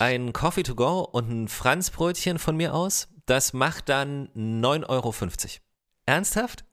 ein 0.00 0.32
Coffee 0.32 0.62
to 0.62 0.74
go 0.74 1.00
und 1.00 1.30
ein 1.30 1.48
Franzbrötchen 1.48 2.38
von 2.38 2.56
mir 2.56 2.74
aus, 2.74 3.08
das 3.26 3.52
macht 3.52 3.88
dann 3.88 4.28
9,50 4.34 4.88
Euro. 4.88 5.14
Ernsthaft? 6.06 6.64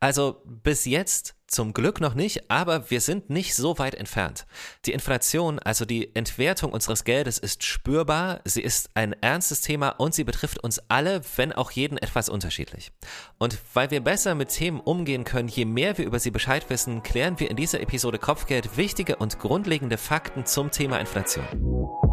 Also 0.00 0.42
bis 0.46 0.86
jetzt 0.86 1.34
zum 1.46 1.74
Glück 1.74 2.00
noch 2.00 2.14
nicht, 2.14 2.50
aber 2.50 2.90
wir 2.90 3.02
sind 3.02 3.28
nicht 3.28 3.54
so 3.54 3.78
weit 3.78 3.94
entfernt. 3.94 4.46
Die 4.86 4.92
Inflation, 4.92 5.58
also 5.58 5.84
die 5.84 6.14
Entwertung 6.16 6.72
unseres 6.72 7.04
Geldes, 7.04 7.38
ist 7.38 7.64
spürbar, 7.64 8.40
sie 8.44 8.62
ist 8.62 8.88
ein 8.94 9.12
ernstes 9.12 9.60
Thema 9.60 9.90
und 9.90 10.14
sie 10.14 10.24
betrifft 10.24 10.58
uns 10.58 10.80
alle, 10.88 11.20
wenn 11.36 11.52
auch 11.52 11.72
jeden 11.72 11.98
etwas 11.98 12.30
unterschiedlich. 12.30 12.92
Und 13.38 13.58
weil 13.74 13.90
wir 13.90 14.00
besser 14.00 14.34
mit 14.34 14.48
Themen 14.48 14.80
umgehen 14.80 15.24
können, 15.24 15.48
je 15.48 15.66
mehr 15.66 15.98
wir 15.98 16.06
über 16.06 16.20
sie 16.20 16.30
Bescheid 16.30 16.70
wissen, 16.70 17.02
klären 17.02 17.38
wir 17.38 17.50
in 17.50 17.56
dieser 17.56 17.80
Episode 17.80 18.18
Kopfgeld 18.18 18.78
wichtige 18.78 19.16
und 19.16 19.38
grundlegende 19.38 19.98
Fakten 19.98 20.46
zum 20.46 20.70
Thema 20.70 20.98
Inflation. 20.98 22.09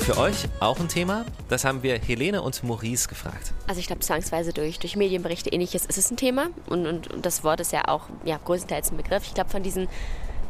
Für 0.00 0.18
euch 0.18 0.48
auch 0.58 0.80
ein 0.80 0.88
Thema? 0.88 1.24
Das 1.48 1.64
haben 1.64 1.82
wir 1.84 1.96
Helene 1.98 2.42
und 2.42 2.64
Maurice 2.64 3.08
gefragt. 3.08 3.52
Also 3.68 3.78
ich 3.78 3.86
glaube, 3.86 4.00
zwangsweise 4.00 4.52
durch, 4.52 4.80
durch 4.80 4.96
Medienberichte 4.96 5.50
ähnliches 5.50 5.86
ist 5.86 5.96
es 5.96 6.10
ein 6.10 6.16
Thema. 6.16 6.48
Und, 6.66 6.86
und, 6.86 7.08
und 7.12 7.24
das 7.24 7.44
Wort 7.44 7.60
ist 7.60 7.72
ja 7.72 7.86
auch 7.86 8.08
ja, 8.24 8.38
größtenteils 8.44 8.90
ein 8.90 8.96
Begriff. 8.96 9.22
Ich 9.24 9.34
glaube, 9.34 9.50
von 9.50 9.62
diesem 9.62 9.86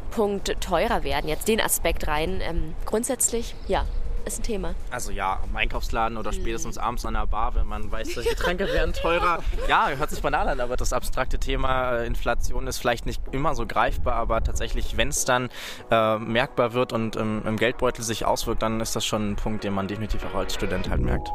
Punkt 0.09 0.59
teurer 0.59 1.03
werden, 1.03 1.27
jetzt 1.27 1.47
den 1.47 1.61
Aspekt 1.61 2.07
rein, 2.07 2.41
ähm, 2.41 2.73
grundsätzlich, 2.85 3.55
ja, 3.67 3.85
ist 4.25 4.39
ein 4.39 4.43
Thema. 4.43 4.75
Also 4.89 5.11
ja, 5.11 5.39
im 5.47 5.55
Einkaufsladen 5.55 6.17
oder 6.17 6.33
spätestens 6.33 6.77
abends 6.77 7.05
an 7.05 7.13
der 7.13 7.27
Bar, 7.27 7.55
wenn 7.55 7.67
man 7.67 7.91
weiß, 7.91 8.07
die 8.07 8.29
Getränke 8.29 8.67
werden 8.67 8.93
teurer. 8.93 9.43
Ja, 9.67 9.89
hört 9.89 10.09
sich 10.09 10.21
banal 10.21 10.47
an, 10.47 10.59
aber 10.59 10.77
das 10.77 10.93
abstrakte 10.93 11.39
Thema 11.39 11.97
äh, 11.97 12.07
Inflation 12.07 12.67
ist 12.67 12.77
vielleicht 12.77 13.05
nicht 13.05 13.21
immer 13.31 13.55
so 13.55 13.65
greifbar, 13.65 14.15
aber 14.15 14.43
tatsächlich, 14.43 14.97
wenn 14.97 15.09
es 15.09 15.25
dann 15.25 15.49
äh, 15.91 16.17
merkbar 16.17 16.73
wird 16.73 16.93
und 16.93 17.15
ähm, 17.15 17.43
im 17.45 17.57
Geldbeutel 17.57 18.03
sich 18.03 18.25
auswirkt, 18.25 18.61
dann 18.61 18.79
ist 18.81 18.95
das 18.95 19.05
schon 19.05 19.31
ein 19.31 19.35
Punkt, 19.35 19.63
den 19.63 19.73
man 19.73 19.87
definitiv 19.87 20.25
auch 20.25 20.35
als 20.35 20.53
Student 20.53 20.89
halt 20.89 21.01
merkt. 21.01 21.29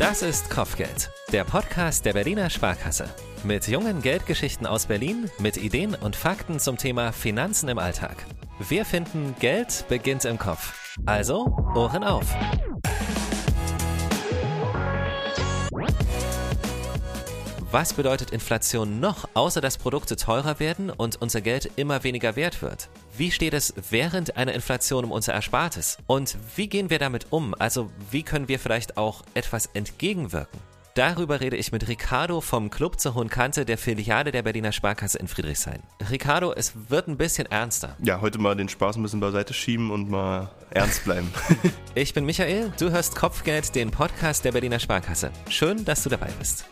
Das 0.00 0.22
ist 0.22 0.50
Kopfgeld, 0.50 1.10
der 1.30 1.44
Podcast 1.44 2.04
der 2.04 2.14
Berliner 2.14 2.50
Sparkasse. 2.50 3.08
Mit 3.44 3.68
jungen 3.68 4.02
Geldgeschichten 4.02 4.66
aus 4.66 4.86
Berlin, 4.86 5.30
mit 5.38 5.56
Ideen 5.56 5.94
und 5.94 6.16
Fakten 6.16 6.58
zum 6.58 6.78
Thema 6.78 7.12
Finanzen 7.12 7.68
im 7.68 7.78
Alltag. 7.78 8.16
Wir 8.68 8.84
finden, 8.84 9.36
Geld 9.38 9.84
beginnt 9.88 10.24
im 10.24 10.36
Kopf. 10.36 10.96
Also, 11.06 11.46
Ohren 11.76 12.02
auf. 12.02 12.26
Was 17.74 17.92
bedeutet 17.92 18.30
Inflation 18.30 19.00
noch, 19.00 19.28
außer 19.34 19.60
dass 19.60 19.78
Produkte 19.78 20.14
teurer 20.14 20.60
werden 20.60 20.90
und 20.90 21.20
unser 21.20 21.40
Geld 21.40 21.72
immer 21.74 22.04
weniger 22.04 22.36
wert 22.36 22.62
wird? 22.62 22.88
Wie 23.16 23.32
steht 23.32 23.52
es 23.52 23.74
während 23.90 24.36
einer 24.36 24.52
Inflation 24.52 25.02
um 25.02 25.10
unser 25.10 25.32
Erspartes? 25.32 25.98
Und 26.06 26.36
wie 26.54 26.68
gehen 26.68 26.88
wir 26.88 27.00
damit 27.00 27.26
um? 27.30 27.52
Also 27.58 27.90
wie 28.12 28.22
können 28.22 28.46
wir 28.46 28.60
vielleicht 28.60 28.96
auch 28.96 29.24
etwas 29.34 29.66
entgegenwirken? 29.74 30.60
Darüber 30.94 31.40
rede 31.40 31.56
ich 31.56 31.72
mit 31.72 31.88
Ricardo 31.88 32.40
vom 32.40 32.70
Club 32.70 33.00
zur 33.00 33.16
Hohen 33.16 33.28
Kante 33.28 33.64
der 33.64 33.76
Filiale 33.76 34.30
der 34.30 34.44
Berliner 34.44 34.70
Sparkasse 34.70 35.18
in 35.18 35.26
Friedrichshain. 35.26 35.82
Ricardo, 36.12 36.52
es 36.52 36.74
wird 36.88 37.08
ein 37.08 37.16
bisschen 37.16 37.46
ernster. 37.46 37.96
Ja, 38.04 38.20
heute 38.20 38.38
mal 38.38 38.54
den 38.54 38.68
Spaß 38.68 38.94
ein 38.94 39.02
bisschen 39.02 39.18
beiseite 39.18 39.52
schieben 39.52 39.90
und 39.90 40.08
mal 40.08 40.52
ernst 40.70 41.02
bleiben. 41.02 41.28
ich 41.96 42.14
bin 42.14 42.24
Michael, 42.24 42.72
du 42.78 42.92
hörst 42.92 43.16
Kopfgeld, 43.16 43.74
den 43.74 43.90
Podcast 43.90 44.44
der 44.44 44.52
Berliner 44.52 44.78
Sparkasse. 44.78 45.32
Schön, 45.48 45.84
dass 45.84 46.04
du 46.04 46.10
dabei 46.10 46.30
bist. 46.38 46.66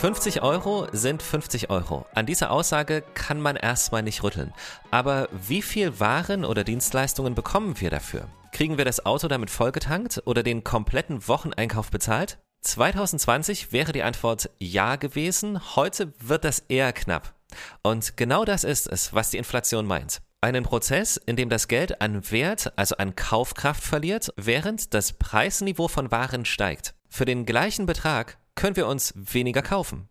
50 0.00 0.42
Euro 0.42 0.86
sind 0.92 1.24
50 1.24 1.70
Euro. 1.70 2.06
An 2.14 2.24
dieser 2.24 2.52
Aussage 2.52 3.02
kann 3.14 3.40
man 3.40 3.56
erstmal 3.56 4.04
nicht 4.04 4.22
rütteln. 4.22 4.54
Aber 4.92 5.28
wie 5.32 5.60
viel 5.60 5.98
Waren 5.98 6.44
oder 6.44 6.62
Dienstleistungen 6.62 7.34
bekommen 7.34 7.80
wir 7.80 7.90
dafür? 7.90 8.28
Kriegen 8.52 8.78
wir 8.78 8.84
das 8.84 9.04
Auto 9.04 9.26
damit 9.26 9.50
vollgetankt 9.50 10.22
oder 10.24 10.44
den 10.44 10.62
kompletten 10.62 11.26
Wocheneinkauf 11.26 11.90
bezahlt? 11.90 12.38
2020 12.60 13.72
wäre 13.72 13.90
die 13.90 14.04
Antwort 14.04 14.50
ja 14.60 14.94
gewesen, 14.94 15.74
heute 15.74 16.12
wird 16.20 16.44
das 16.44 16.60
eher 16.60 16.92
knapp. 16.92 17.34
Und 17.82 18.16
genau 18.16 18.44
das 18.44 18.62
ist 18.62 18.86
es, 18.86 19.14
was 19.14 19.30
die 19.30 19.38
Inflation 19.38 19.84
meint. 19.84 20.20
Einen 20.40 20.62
Prozess, 20.62 21.16
in 21.16 21.34
dem 21.34 21.48
das 21.48 21.66
Geld 21.66 22.00
an 22.00 22.30
Wert, 22.30 22.72
also 22.76 22.96
an 22.98 23.16
Kaufkraft 23.16 23.82
verliert, 23.82 24.32
während 24.36 24.94
das 24.94 25.14
Preisniveau 25.14 25.88
von 25.88 26.12
Waren 26.12 26.44
steigt. 26.44 26.94
Für 27.08 27.24
den 27.24 27.46
gleichen 27.46 27.86
Betrag 27.86 28.38
können 28.58 28.74
wir 28.74 28.88
uns 28.88 29.14
weniger 29.14 29.62
kaufen. 29.62 30.08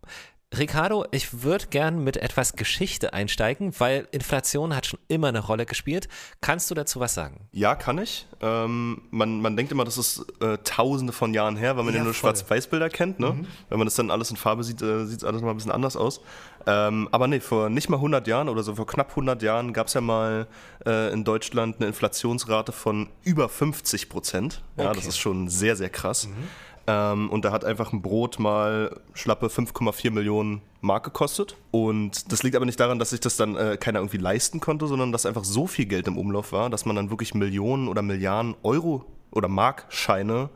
Ricardo, 0.58 1.06
ich 1.12 1.44
würde 1.44 1.68
gern 1.68 2.02
mit 2.02 2.16
etwas 2.16 2.54
Geschichte 2.54 3.12
einsteigen, 3.12 3.74
weil 3.80 4.08
Inflation 4.12 4.74
hat 4.74 4.86
schon 4.86 5.00
immer 5.10 5.28
eine 5.28 5.42
Rolle 5.46 5.66
gespielt. 5.66 6.08
Kannst 6.40 6.72
du 6.72 6.76
dazu 6.76 7.02
was 7.02 7.14
sagen? 7.14 7.50
Ja, 7.52 7.76
kann 7.76 7.98
ich. 7.98 8.26
Ähm, 8.40 9.02
man, 9.12 9.42
man 9.42 9.58
denkt 9.58 9.74
immer, 9.74 9.84
das 9.84 9.98
ist 9.98 10.26
äh, 10.40 10.58
tausende 10.64 11.12
von 11.12 11.34
Jahren 11.34 11.58
her, 11.58 11.76
weil 11.76 11.84
man 11.84 11.94
ja, 11.94 12.00
ja 12.00 12.06
nur 12.06 12.14
Schwarz-Weiß-Bilder 12.14 12.90
kennt. 12.90 13.20
Ne? 13.20 13.32
Mhm. 13.32 13.48
Wenn 13.68 13.78
man 13.78 13.88
das 13.88 13.96
dann 13.96 14.10
alles 14.10 14.32
in 14.32 14.38
Farbe 14.38 14.64
sieht, 14.64 14.82
äh, 14.82 15.06
sieht 15.06 15.18
es 15.18 15.24
alles 15.26 15.42
mal 15.42 15.50
ein 15.50 15.58
bisschen 15.58 15.72
anders 15.72 15.98
aus. 15.98 16.22
Ähm, 16.66 17.10
aber 17.12 17.28
nee, 17.28 17.42
vor 17.42 17.70
nicht 17.70 17.90
mal 17.90 17.98
100 17.98 18.26
Jahren 18.28 18.48
oder 18.48 18.64
so, 18.64 18.76
vor 18.76 18.88
knapp 18.88 19.10
100 19.10 19.42
Jahren 19.42 19.74
gab 19.74 19.88
es 19.88 19.96
ja 19.96 20.02
mal 20.02 20.48
äh, 20.86 21.12
in 21.12 21.26
Deutschland 21.26 21.78
eine 21.78 21.88
Inflationsrate 21.88 22.72
von 22.72 23.10
über 23.24 23.50
50 23.50 24.08
Prozent. 24.08 24.62
Ja, 24.78 24.86
okay. 24.86 24.96
das 24.96 25.08
ist 25.08 25.18
schon 25.18 25.50
sehr, 25.50 25.76
sehr 25.76 25.90
krass. 25.90 26.28
Mhm. 26.28 26.48
Ähm, 26.88 27.30
und 27.30 27.44
da 27.44 27.52
hat 27.52 27.66
einfach 27.66 27.92
ein 27.92 28.02
Brot 28.02 28.40
mal 28.40 29.02
schlappe 29.14 29.48
5,4 29.48 30.10
Millionen 30.10 30.62
Mark 30.80 31.04
gekostet. 31.04 31.58
Und 31.72 32.32
das 32.32 32.44
liegt 32.44 32.56
aber 32.56 32.66
nicht 32.66 32.80
daran, 32.80 32.98
dass 32.98 33.10
sich 33.10 33.20
das 33.20 33.36
dann 33.36 33.58
äh, 33.58 33.78
keiner 33.78 34.00
irgendwie 34.00 34.18
leisten 34.18 34.62
konnte, 34.62 34.88
sondern 34.88 35.12
dass 35.12 35.26
einfach 35.26 35.44
so 35.44 35.68
viel 35.68 35.86
Geld 35.86 36.08
im 36.08 36.18
Umlauf 36.18 36.54
war, 36.54 36.70
dass 36.70 36.86
man 36.86 36.96
dann 36.96 37.10
wirklich 37.10 37.34
Millionen 37.34 37.90
oder 37.90 38.02
Milliarden 38.02 38.56
Euro 38.64 39.06
oder 39.32 39.50
Markscheine 39.50 40.50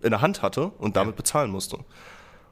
in 0.00 0.10
der 0.10 0.22
Hand 0.22 0.40
hatte 0.40 0.72
und 0.78 0.96
damit 0.96 1.14
ja. 1.14 1.16
bezahlen 1.16 1.50
musste. 1.50 1.78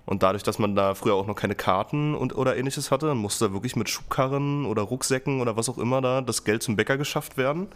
Und 0.07 0.23
dadurch, 0.23 0.43
dass 0.43 0.59
man 0.59 0.77
da 0.77 0.95
früher 0.95 1.15
auch 1.15 1.27
noch 1.27 1.35
keine 1.35 1.55
Karten 1.55 2.15
und 2.15 2.37
oder 2.37 2.59
ähnliches 2.59 2.91
hatte, 2.91 3.15
musste 3.15 3.49
da 3.49 3.53
wirklich 3.55 3.75
mit 3.75 3.89
Schubkarren 3.89 4.67
oder 4.67 4.83
Rucksäcken 4.83 5.41
oder 5.41 5.57
was 5.57 5.71
auch 5.71 5.79
immer 5.79 6.03
da 6.03 6.21
das 6.21 6.45
Geld 6.45 6.63
zum 6.63 6.77
Bäcker 6.77 6.99
geschafft 6.99 7.39
werden 7.39 7.69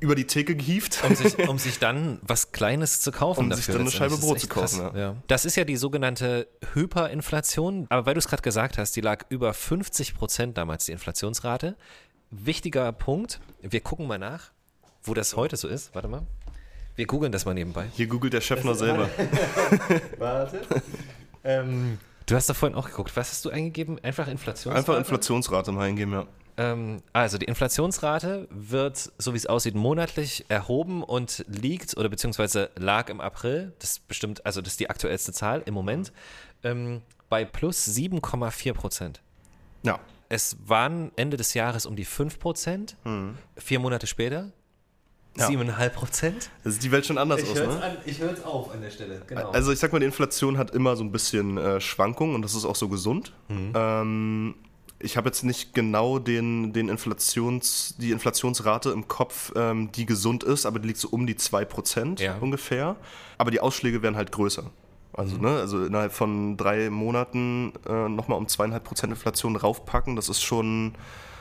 über 0.00 0.14
die 0.14 0.26
Theke 0.26 0.56
gehievt. 0.56 1.02
Um 1.06 1.14
sich, 1.14 1.38
um 1.48 1.58
sich 1.58 1.78
dann 1.78 2.18
was 2.22 2.52
Kleines 2.52 3.00
zu 3.00 3.12
kaufen. 3.12 3.40
Um 3.40 3.50
dafür, 3.50 3.62
sich 3.62 3.72
dann 3.72 3.82
eine 3.82 3.90
Scheibe 3.90 4.18
Brot 4.18 4.40
zu 4.40 4.48
kaufen. 4.48 4.80
Ja. 4.80 4.98
Ja. 4.98 5.16
Das 5.28 5.44
ist 5.44 5.56
ja 5.56 5.64
die 5.64 5.76
sogenannte 5.76 6.48
Hyperinflation. 6.74 7.86
Aber 7.88 8.06
weil 8.06 8.14
du 8.14 8.18
es 8.18 8.28
gerade 8.28 8.42
gesagt 8.42 8.78
hast, 8.78 8.96
die 8.96 9.00
lag 9.00 9.24
über 9.28 9.54
50 9.54 10.14
Prozent 10.14 10.58
damals, 10.58 10.86
die 10.86 10.92
Inflationsrate. 10.92 11.76
Wichtiger 12.30 12.90
Punkt, 12.92 13.40
wir 13.60 13.80
gucken 13.80 14.06
mal 14.06 14.18
nach, 14.18 14.50
wo 15.02 15.14
das 15.14 15.36
heute 15.36 15.56
so 15.56 15.68
ist. 15.68 15.94
Warte 15.94 16.08
mal. 16.08 16.22
Wir 16.94 17.06
googeln 17.06 17.32
das 17.32 17.44
mal 17.44 17.54
nebenbei. 17.54 17.86
Hier 17.94 18.06
googelt 18.06 18.34
der 18.34 18.40
Chef 18.40 18.64
noch 18.64 18.74
selber. 18.74 19.08
Warte. 20.18 20.60
ähm, 21.44 21.98
du 22.26 22.34
hast 22.34 22.48
da 22.50 22.54
vorhin 22.54 22.76
auch 22.76 22.86
geguckt. 22.88 23.16
Was 23.16 23.30
hast 23.30 23.44
du 23.44 23.50
eingegeben? 23.50 23.98
Einfach 24.02 24.28
Inflationsrate? 24.28 24.78
Einfach 24.78 24.98
Inflationsrate 24.98 25.72
mal 25.72 25.88
eingeben, 25.88 26.12
ja. 26.12 26.26
Ähm, 26.56 27.02
also 27.12 27.38
die 27.38 27.46
Inflationsrate 27.46 28.48
wird, 28.50 29.12
so 29.18 29.32
wie 29.32 29.36
es 29.36 29.46
aussieht, 29.46 29.74
monatlich 29.74 30.44
erhoben 30.48 31.02
und 31.02 31.44
liegt 31.48 31.96
oder 31.96 32.08
beziehungsweise 32.08 32.70
lag 32.76 33.08
im 33.08 33.20
April, 33.20 33.72
das 33.78 33.92
ist 33.92 34.08
bestimmt, 34.08 34.44
also 34.44 34.60
das 34.60 34.74
ist 34.74 34.80
die 34.80 34.90
aktuellste 34.90 35.32
Zahl 35.32 35.62
im 35.64 35.74
Moment, 35.74 36.12
ähm, 36.62 37.02
bei 37.28 37.44
plus 37.44 37.86
7,4 37.86 38.74
Prozent. 38.74 39.22
Ja. 39.82 39.98
Es 40.28 40.56
waren 40.64 41.10
Ende 41.16 41.36
des 41.36 41.54
Jahres 41.54 41.86
um 41.86 41.96
die 41.96 42.04
5 42.04 42.38
Prozent, 42.38 42.96
mhm. 43.04 43.36
vier 43.56 43.80
Monate 43.80 44.06
später 44.06 44.52
ja. 45.36 45.48
7,5 45.48 45.88
Prozent. 45.90 46.50
Das 46.64 46.74
sieht 46.74 46.82
die 46.82 46.92
Welt 46.92 47.06
schon 47.06 47.18
anders 47.18 47.42
ich 47.42 47.50
aus, 47.50 47.58
ne? 47.58 47.82
An, 47.82 47.96
ich 48.04 48.20
höre 48.20 48.32
es 48.32 48.44
auf 48.44 48.70
an 48.72 48.82
der 48.82 48.90
Stelle, 48.90 49.22
genau. 49.26 49.50
Also 49.50 49.72
ich 49.72 49.78
sag 49.78 49.92
mal, 49.92 49.98
die 49.98 50.06
Inflation 50.06 50.58
hat 50.58 50.72
immer 50.72 50.96
so 50.96 51.04
ein 51.04 51.12
bisschen 51.12 51.56
äh, 51.56 51.80
Schwankungen 51.80 52.34
und 52.34 52.42
das 52.42 52.54
ist 52.54 52.64
auch 52.64 52.76
so 52.76 52.88
gesund. 52.88 53.32
Mhm. 53.48 53.72
Ähm, 53.74 54.54
ich 55.02 55.16
habe 55.16 55.28
jetzt 55.28 55.42
nicht 55.42 55.74
genau 55.74 56.18
den, 56.18 56.72
den 56.72 56.88
Inflations, 56.88 57.94
die 57.98 58.12
Inflationsrate 58.12 58.90
im 58.90 59.08
Kopf, 59.08 59.52
ähm, 59.56 59.90
die 59.92 60.06
gesund 60.06 60.44
ist, 60.44 60.66
aber 60.66 60.78
die 60.78 60.88
liegt 60.88 61.00
so 61.00 61.08
um 61.08 61.26
die 61.26 61.34
2% 61.34 62.22
ja. 62.22 62.36
ungefähr. 62.40 62.96
Aber 63.38 63.50
die 63.50 63.60
Ausschläge 63.60 64.02
werden 64.02 64.16
halt 64.16 64.32
größer. 64.32 64.64
Also, 65.12 65.36
mhm. 65.36 65.42
ne, 65.42 65.48
also 65.58 65.84
innerhalb 65.84 66.12
von 66.12 66.56
drei 66.56 66.88
Monaten 66.88 67.72
äh, 67.86 68.08
nochmal 68.08 68.38
um 68.38 68.48
zweieinhalb 68.48 68.84
Prozent 68.84 69.12
Inflation 69.12 69.56
raufpacken, 69.56 70.16
das 70.16 70.28
ist 70.28 70.42
schon 70.42 70.94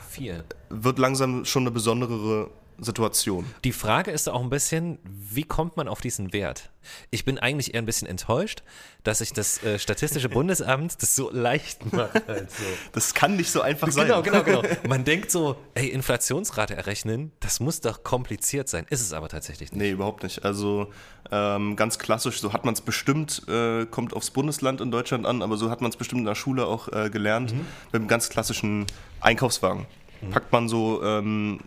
viel. 0.10 0.44
Wird 0.70 1.00
langsam 1.00 1.46
schon 1.46 1.64
eine 1.64 1.72
besondere 1.72 2.50
Situation. 2.82 3.46
Die 3.64 3.72
Frage 3.72 4.12
ist 4.12 4.28
auch 4.28 4.42
ein 4.42 4.50
bisschen, 4.50 4.98
wie 5.04 5.44
kommt 5.44 5.78
man 5.78 5.88
auf 5.88 6.02
diesen 6.02 6.34
Wert? 6.34 6.72
Ich 7.12 7.26
bin 7.26 7.38
eigentlich 7.38 7.76
eher 7.76 7.82
ein 7.82 7.86
bisschen 7.86 8.08
enttäuscht, 8.08 8.64
dass 9.04 9.20
sich 9.20 9.34
das 9.34 9.64
äh, 9.64 9.78
Statistische 9.78 10.30
Bundesamt 10.30 11.02
das 11.02 11.16
so 11.16 11.30
leicht 11.32 11.94
macht. 11.94 12.28
Halt 12.28 12.52
so. 12.52 12.64
Das 12.92 13.14
kann 13.14 13.36
nicht 13.36 13.52
so 13.52 13.62
einfach 13.62 13.92
sein. 13.92 14.08
Genau, 14.08 14.24
genau, 14.24 14.44
genau. 14.44 14.64
Man 14.88 15.04
denkt 15.04 15.30
so, 15.30 15.58
ey, 15.76 15.90
Inflationsrate 15.90 16.76
errechnen, 16.76 17.32
das 17.40 17.60
muss 17.60 17.82
doch 17.82 18.04
kompliziert 18.04 18.68
sein. 18.68 18.88
Ist 18.90 19.02
es 19.02 19.14
aber 19.14 19.30
tatsächlich 19.30 19.72
nicht. 19.72 19.80
Nee, 19.80 19.92
überhaupt 19.92 20.24
nicht. 20.24 20.44
Also 20.44 20.92
ähm, 21.32 21.76
ganz 21.76 22.00
klassisch, 22.00 22.42
so 22.42 22.52
hat 22.52 22.66
man 22.66 22.74
es 22.74 22.82
bestimmt, 22.82 23.44
äh, 23.48 23.86
kommt 23.86 24.16
aufs 24.16 24.32
Bundesland 24.32 24.82
in 24.82 24.90
Deutschland 24.90 25.28
an, 25.28 25.44
aber 25.44 25.56
so 25.58 25.70
hat 25.70 25.82
man 25.82 25.92
es 25.92 25.98
bestimmt 25.98 26.22
in 26.22 26.26
der 26.26 26.36
Schule 26.36 26.66
auch 26.66 26.88
äh, 26.92 27.12
gelernt, 27.12 27.54
mhm. 27.54 27.60
mit 27.92 28.02
einem 28.02 28.08
ganz 28.08 28.30
klassischen 28.30 28.88
Einkaufswagen. 29.20 29.86
Mhm. 30.22 30.30
Packt 30.32 30.52
man 30.52 30.68
so 30.68 31.04
ähm, 31.04 31.60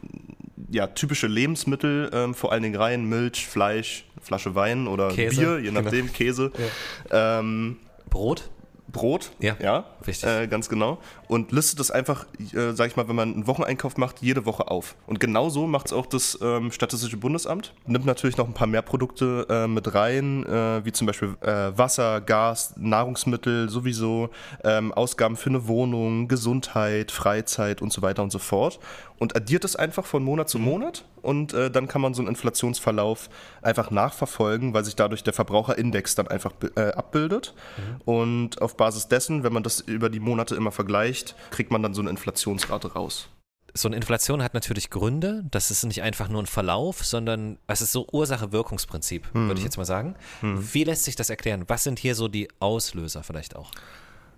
ja, 0.71 0.87
typische 0.87 1.27
Lebensmittel, 1.27 2.11
ähm, 2.13 2.35
vor 2.35 2.53
allen 2.53 2.63
Dingen 2.63 2.77
rein, 2.77 3.05
Milch, 3.05 3.47
Fleisch, 3.47 4.05
Flasche 4.21 4.55
Wein 4.55 4.87
oder 4.87 5.09
Käse, 5.09 5.41
Bier, 5.41 5.59
je 5.59 5.71
nachdem, 5.71 6.07
genau. 6.07 6.13
Käse. 6.13 6.53
Ja. 7.11 7.39
Ähm, 7.39 7.79
Brot? 8.11 8.51
Brot, 8.89 9.33
ja, 9.41 9.57
ja 9.61 9.94
richtig. 10.07 10.29
Äh, 10.29 10.47
ganz 10.47 10.69
genau. 10.69 10.99
Und 11.29 11.53
listet 11.53 11.81
das 11.81 11.91
einfach, 11.91 12.27
äh, 12.53 12.73
sag 12.73 12.89
ich 12.89 12.97
mal, 12.97 13.09
wenn 13.09 13.17
man 13.17 13.35
einen 13.35 13.47
Wocheneinkauf 13.47 13.97
macht, 13.97 14.23
jede 14.23 14.47
Woche 14.47 14.69
auf. 14.69 14.97
Und 15.07 15.21
genauso 15.21 15.67
macht 15.67 15.87
es 15.87 15.93
auch 15.93 16.07
das 16.07 16.39
ähm, 16.43 16.71
Statistische 16.71 17.17
Bundesamt. 17.17 17.75
Nimmt 17.87 18.07
natürlich 18.07 18.37
noch 18.37 18.47
ein 18.47 18.55
paar 18.55 18.67
mehr 18.67 18.83
Produkte 18.83 19.47
äh, 19.49 19.67
mit 19.67 19.95
rein, 19.95 20.45
äh, 20.47 20.85
wie 20.85 20.93
zum 20.93 21.07
Beispiel 21.07 21.37
äh, 21.41 21.77
Wasser, 21.77 22.21
Gas, 22.21 22.75
Nahrungsmittel 22.77 23.69
sowieso, 23.69 24.31
ähm, 24.63 24.93
Ausgaben 24.93 25.37
für 25.37 25.51
eine 25.51 25.67
Wohnung, 25.67 26.29
Gesundheit, 26.29 27.11
Freizeit 27.11 27.83
und 27.83 27.93
so 27.93 28.03
weiter 28.03 28.23
und 28.23 28.31
so 28.31 28.39
fort 28.39 28.81
und 29.19 29.37
addiert 29.37 29.65
es 29.65 29.77
einfach 29.77 30.05
von 30.05 30.25
Monat 30.25 30.49
zu. 30.49 30.59
Monat 30.59 31.05
und 31.23 31.55
äh, 31.55 31.71
dann 31.71 31.89
kann 31.89 32.01
man 32.01 32.15
so 32.15 32.23
einen 32.23 32.29
Inflationsverlauf 32.29 33.31
einfach 33.63 33.91
nachverfolgen, 33.91 34.75
weil 34.75 34.85
sich 34.85 34.97
dadurch 34.97 35.23
der 35.23 35.33
Verbraucherindex 35.33 36.15
dann 36.15 36.29
einfach 36.29 36.53
äh, 36.77 36.91
abbildet. 36.93 37.55
Mhm. 37.77 38.01
Und 38.05 38.63
auf 38.63 38.77
Basis 38.77 39.09
dessen, 39.09 39.45
wenn 39.45 39.53
man 39.53 39.63
das 39.63 39.81
über 39.95 40.11
die 40.11 40.21
Monate 40.21 40.55
immer 40.55 40.73
vergleicht, 40.73 41.35
kriegt 41.51 41.71
man 41.71 41.83
dann 41.83 41.95
so 41.95 42.01
eine 42.01 42.11
Inflationsrate 42.11 42.93
raus. 42.93 43.29
So 43.77 43.89
eine 43.89 43.97
Inflation 43.97 44.43
hat 44.43 44.55
natürlich 44.55 44.89
Gründe. 44.89 45.45
Das 45.51 45.73
ist 45.73 45.85
nicht 45.85 46.03
einfach 46.03 46.29
nur 46.29 46.41
ein 46.43 46.47
Verlauf, 46.47 47.05
sondern 47.05 47.59
es 47.67 47.81
ist 47.81 47.91
so 47.91 48.07
Ursache-Wirkungsprinzip, 48.13 49.35
mhm. 49.35 49.49
würde 49.49 49.59
ich 49.59 49.65
jetzt 49.65 49.79
mal 49.79 49.85
sagen. 49.85 50.15
Mhm. 50.43 50.69
Wie 50.73 50.85
lässt 50.85 51.05
sich 51.05 51.17
das 51.17 51.29
erklären? 51.29 51.65
Was 51.67 51.83
sind 51.83 51.99
hier 51.99 52.15
so 52.15 52.29
die 52.29 52.49
Auslöser 52.61 53.25
vielleicht 53.25 53.57
auch? 53.57 53.73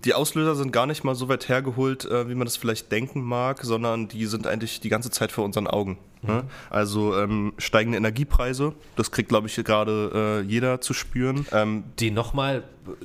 Die 0.06 0.14
Auslöser 0.14 0.55
sind 0.55 0.73
gar 0.73 0.87
nicht 0.87 1.03
mal 1.03 1.17
so 1.17 1.29
weit 1.29 1.49
hergeholt, 1.49 2.05
äh, 2.05 2.29
wie 2.29 2.37
man 2.37 2.47
das 2.47 2.56
vielleicht 2.56 2.93
denken 2.93 3.23
mag, 3.23 3.64
sondern 3.64 4.06
die 4.06 4.26
sind 4.26 4.47
eigentlich 4.47 4.81
die 4.81 4.88
ganze 4.88 5.11
Zeit 5.11 5.32
vor 5.32 5.44
unseren 5.44 5.67
Augen. 5.67 5.99
Ne? 6.23 6.43
Mhm. 6.43 6.50
Also 6.70 7.19
ähm, 7.19 7.53
steigende 7.58 7.99
Energiepreise, 7.99 8.73
das 8.94 9.11
kriegt, 9.11 9.29
glaube 9.29 9.49
ich, 9.49 9.56
gerade 9.56 10.43
äh, 10.44 10.49
jeder 10.49 10.81
zu 10.81 10.94
spüren. 10.94 11.44
Ähm, 11.53 11.85
die 11.99 12.12
nochmal. 12.12 12.62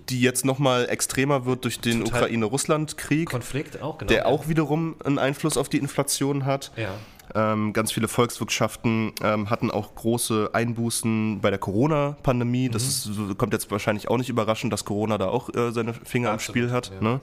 Die 0.09 0.21
jetzt 0.21 0.45
nochmal 0.45 0.87
extremer 0.89 1.47
wird 1.47 1.63
durch 1.63 1.79
den 1.79 2.03
Ukraine-Russland-Krieg. 2.03 3.27
Konflikt 3.27 3.81
auch, 3.81 3.97
genau. 3.97 4.09
Der 4.09 4.27
auch 4.27 4.47
wiederum 4.47 4.95
einen 5.03 5.17
Einfluss 5.17 5.57
auf 5.57 5.69
die 5.69 5.79
Inflation 5.79 6.45
hat. 6.45 6.71
Ja. 6.77 6.93
Ähm, 7.35 7.73
ganz 7.73 7.91
viele 7.91 8.07
Volkswirtschaften 8.07 9.13
ähm, 9.23 9.49
hatten 9.49 9.71
auch 9.71 9.95
große 9.95 10.49
Einbußen 10.53 11.39
bei 11.41 11.49
der 11.49 11.59
Corona-Pandemie. 11.59 12.67
Mhm. 12.67 12.71
Das 12.71 12.83
ist, 12.83 13.37
kommt 13.37 13.53
jetzt 13.53 13.71
wahrscheinlich 13.71 14.09
auch 14.09 14.17
nicht 14.17 14.29
überraschend, 14.29 14.73
dass 14.73 14.85
Corona 14.85 15.17
da 15.17 15.27
auch 15.27 15.53
äh, 15.53 15.71
seine 15.71 15.93
Finger 15.93 16.31
Absolut, 16.31 16.55
im 16.55 16.63
Spiel 16.63 16.75
hat. 16.75 16.91
Ja. 16.95 17.01
Ne? 17.01 17.21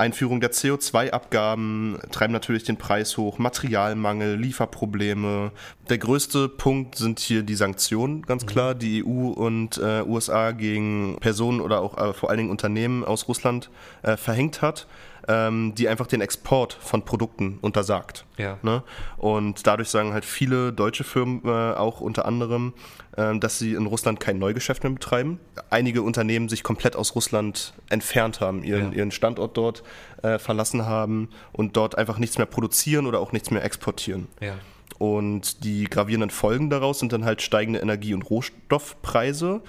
Einführung 0.00 0.40
der 0.40 0.50
CO2-Abgaben 0.50 1.98
treiben 2.10 2.32
natürlich 2.32 2.64
den 2.64 2.78
Preis 2.78 3.18
hoch, 3.18 3.38
Materialmangel, 3.38 4.36
Lieferprobleme. 4.36 5.52
Der 5.90 5.98
größte 5.98 6.48
Punkt 6.48 6.96
sind 6.96 7.20
hier 7.20 7.42
die 7.42 7.54
Sanktionen, 7.54 8.22
ganz 8.22 8.44
mhm. 8.44 8.48
klar, 8.48 8.74
die 8.74 9.04
EU 9.04 9.28
und 9.28 9.76
äh, 9.76 10.02
USA 10.06 10.52
gegen 10.52 11.18
Personen 11.20 11.60
oder 11.60 11.82
auch 11.82 11.98
äh, 11.98 12.14
vor 12.14 12.30
allen 12.30 12.38
Dingen 12.38 12.50
Unternehmen 12.50 13.04
aus 13.04 13.28
Russland 13.28 13.70
äh, 14.02 14.16
verhängt 14.16 14.62
hat 14.62 14.86
ähm, 15.28 15.74
die 15.74 15.88
einfach 15.88 16.06
den 16.06 16.20
Export 16.20 16.72
von 16.72 17.04
Produkten 17.04 17.58
untersagt. 17.60 18.24
Ja. 18.36 18.58
Ne? 18.62 18.82
Und 19.16 19.66
dadurch 19.66 19.88
sagen 19.88 20.12
halt 20.12 20.24
viele 20.24 20.72
deutsche 20.72 21.04
Firmen 21.04 21.42
äh, 21.44 21.48
auch 21.48 22.00
unter 22.00 22.24
anderem, 22.24 22.74
äh, 23.16 23.38
dass 23.38 23.58
sie 23.58 23.74
in 23.74 23.86
Russland 23.86 24.20
kein 24.20 24.38
Neugeschäft 24.38 24.82
mehr 24.82 24.92
betreiben. 24.92 25.40
Einige 25.70 26.02
Unternehmen 26.02 26.48
sich 26.48 26.62
komplett 26.62 26.96
aus 26.96 27.14
Russland 27.14 27.74
entfernt 27.88 28.40
haben, 28.40 28.62
ihren, 28.64 28.92
ja. 28.92 28.98
ihren 28.98 29.10
Standort 29.10 29.56
dort 29.56 29.82
äh, 30.22 30.38
verlassen 30.38 30.86
haben 30.86 31.28
und 31.52 31.76
dort 31.76 31.96
einfach 31.96 32.18
nichts 32.18 32.38
mehr 32.38 32.46
produzieren 32.46 33.06
oder 33.06 33.20
auch 33.20 33.32
nichts 33.32 33.50
mehr 33.50 33.64
exportieren. 33.64 34.28
Ja. 34.40 34.54
Und 34.98 35.64
die 35.64 35.84
gravierenden 35.84 36.28
Folgen 36.28 36.68
daraus 36.68 36.98
sind 36.98 37.12
dann 37.12 37.24
halt 37.24 37.40
steigende 37.40 37.80
Energie- 37.80 38.12
und 38.12 38.22
Rohstoffpreise. 38.22 39.62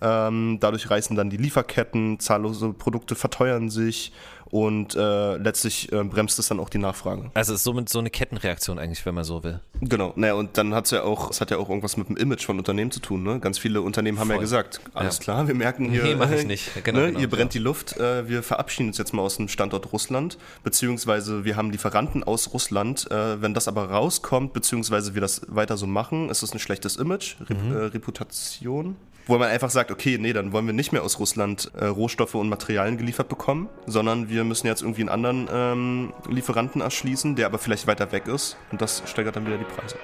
Ähm, 0.00 0.58
dadurch 0.60 0.88
reißen 0.88 1.16
dann 1.16 1.28
die 1.28 1.36
Lieferketten, 1.36 2.20
zahllose 2.20 2.72
Produkte 2.72 3.14
verteuern 3.14 3.68
sich 3.68 4.12
und 4.50 4.94
äh, 4.94 5.36
letztlich 5.36 5.92
äh, 5.92 6.02
bremst 6.04 6.38
es 6.38 6.48
dann 6.48 6.60
auch 6.60 6.68
die 6.68 6.78
Nachfrage. 6.78 7.30
Also 7.34 7.52
es 7.52 7.60
ist 7.60 7.64
somit 7.64 7.88
so 7.88 7.98
eine 7.98 8.10
Kettenreaktion 8.10 8.78
eigentlich, 8.78 9.04
wenn 9.04 9.14
man 9.14 9.24
so 9.24 9.44
will. 9.44 9.60
Genau, 9.80 10.12
naja, 10.16 10.34
und 10.34 10.56
dann 10.56 10.74
hat 10.74 10.86
es 10.86 10.90
ja 10.90 11.02
auch, 11.02 11.30
es 11.30 11.40
hat 11.40 11.50
ja 11.50 11.58
auch 11.58 11.68
irgendwas 11.68 11.96
mit 11.96 12.08
dem 12.08 12.16
Image 12.16 12.44
von 12.44 12.58
Unternehmen 12.58 12.90
zu 12.90 13.00
tun. 13.00 13.22
Ne? 13.22 13.40
Ganz 13.40 13.58
viele 13.58 13.82
Unternehmen 13.82 14.18
haben 14.18 14.28
Voll. 14.28 14.36
ja 14.36 14.40
gesagt, 14.40 14.80
alles 14.94 15.18
ja. 15.18 15.22
klar, 15.24 15.48
wir 15.48 15.54
merken 15.54 15.90
hier, 15.90 16.02
nee, 16.02 16.14
mach 16.14 16.30
ich 16.30 16.44
nicht. 16.44 16.84
Genau, 16.84 17.00
ne, 17.00 17.06
genau, 17.08 17.20
ihr 17.20 17.28
brennt 17.28 17.54
ja. 17.54 17.58
die 17.58 17.64
Luft, 17.64 17.96
äh, 17.98 18.28
wir 18.28 18.42
verabschieden 18.42 18.88
uns 18.88 18.98
jetzt 18.98 19.12
mal 19.12 19.22
aus 19.22 19.36
dem 19.36 19.48
Standort 19.48 19.92
Russland, 19.92 20.38
beziehungsweise 20.64 21.44
wir 21.44 21.56
haben 21.56 21.70
Lieferanten 21.70 22.24
aus 22.24 22.52
Russland. 22.52 23.10
Äh, 23.10 23.42
wenn 23.42 23.54
das 23.54 23.68
aber 23.68 23.90
rauskommt, 23.90 24.52
beziehungsweise 24.52 25.14
wir 25.14 25.20
das 25.20 25.42
weiter 25.48 25.76
so 25.76 25.86
machen, 25.86 26.30
ist 26.30 26.42
es 26.42 26.52
ein 26.52 26.58
schlechtes 26.58 26.96
Image, 26.96 27.36
Rep 27.48 27.62
mhm. 27.62 27.72
Äh, 27.72 27.78
Reputation 27.84 28.96
wo 29.28 29.38
man 29.38 29.48
einfach 29.48 29.70
sagt, 29.70 29.90
okay, 29.90 30.18
nee, 30.18 30.32
dann 30.32 30.52
wollen 30.52 30.66
wir 30.66 30.72
nicht 30.72 30.90
mehr 30.90 31.04
aus 31.04 31.20
Russland 31.20 31.70
äh, 31.78 31.84
Rohstoffe 31.84 32.34
und 32.34 32.48
Materialien 32.48 32.96
geliefert 32.96 33.28
bekommen, 33.28 33.68
sondern 33.86 34.28
wir 34.28 34.42
müssen 34.42 34.66
jetzt 34.66 34.82
irgendwie 34.82 35.02
einen 35.02 35.10
anderen 35.10 35.48
ähm, 35.52 36.12
Lieferanten 36.28 36.80
erschließen, 36.80 37.36
der 37.36 37.46
aber 37.46 37.58
vielleicht 37.58 37.86
weiter 37.86 38.10
weg 38.10 38.26
ist 38.26 38.56
und 38.72 38.80
das 38.80 39.02
steigert 39.06 39.36
dann 39.36 39.46
wieder 39.46 39.58
die 39.58 39.64
Preise. 39.64 39.96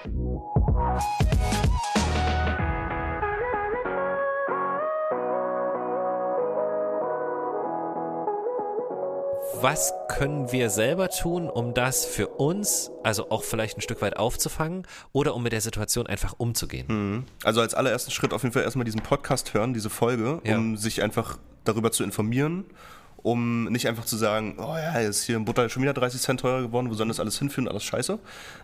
Was 9.65 9.95
können 10.09 10.53
wir 10.53 10.69
selber 10.69 11.09
tun, 11.09 11.49
um 11.49 11.73
das 11.73 12.05
für 12.05 12.29
uns, 12.29 12.91
also 13.03 13.31
auch 13.31 13.43
vielleicht 13.43 13.79
ein 13.79 13.81
Stück 13.81 14.03
weit 14.03 14.19
aufzufangen 14.19 14.87
oder 15.13 15.35
um 15.35 15.43
mit 15.43 15.55
der 15.55 15.63
Situation 15.63 16.07
einfach 16.07 16.35
umzugehen? 16.37 16.87
Mhm. 16.87 17.25
Also 17.45 17.63
als 17.63 17.73
allerersten 17.73 18.11
Schritt 18.11 18.35
auf 18.35 18.43
jeden 18.43 18.53
Fall 18.53 18.63
erstmal 18.63 18.85
diesen 18.85 19.01
Podcast 19.01 19.55
hören, 19.55 19.73
diese 19.73 19.89
Folge, 19.89 20.43
ja. 20.45 20.59
um 20.59 20.77
sich 20.77 21.03
einfach 21.03 21.39
darüber 21.65 21.93
zu 21.93 22.05
informieren 22.05 22.67
um 23.25 23.65
nicht 23.65 23.89
einfach 23.89 24.05
zu 24.05 24.19
sagen, 24.19 24.57
oh 24.59 24.77
ja, 24.77 24.99
ist 24.99 25.25
hier 25.25 25.39
in 25.39 25.47
Butter 25.47 25.71
schon 25.71 25.83
wieder 25.83 25.95
30 25.95 26.21
Cent 26.21 26.41
teurer 26.41 26.61
geworden, 26.61 26.91
wo 26.91 26.95
soll 26.95 27.09
das 27.09 27.19
alles 27.19 27.39
hinführen, 27.39 27.67
alles 27.69 27.83
scheiße, 27.83 28.19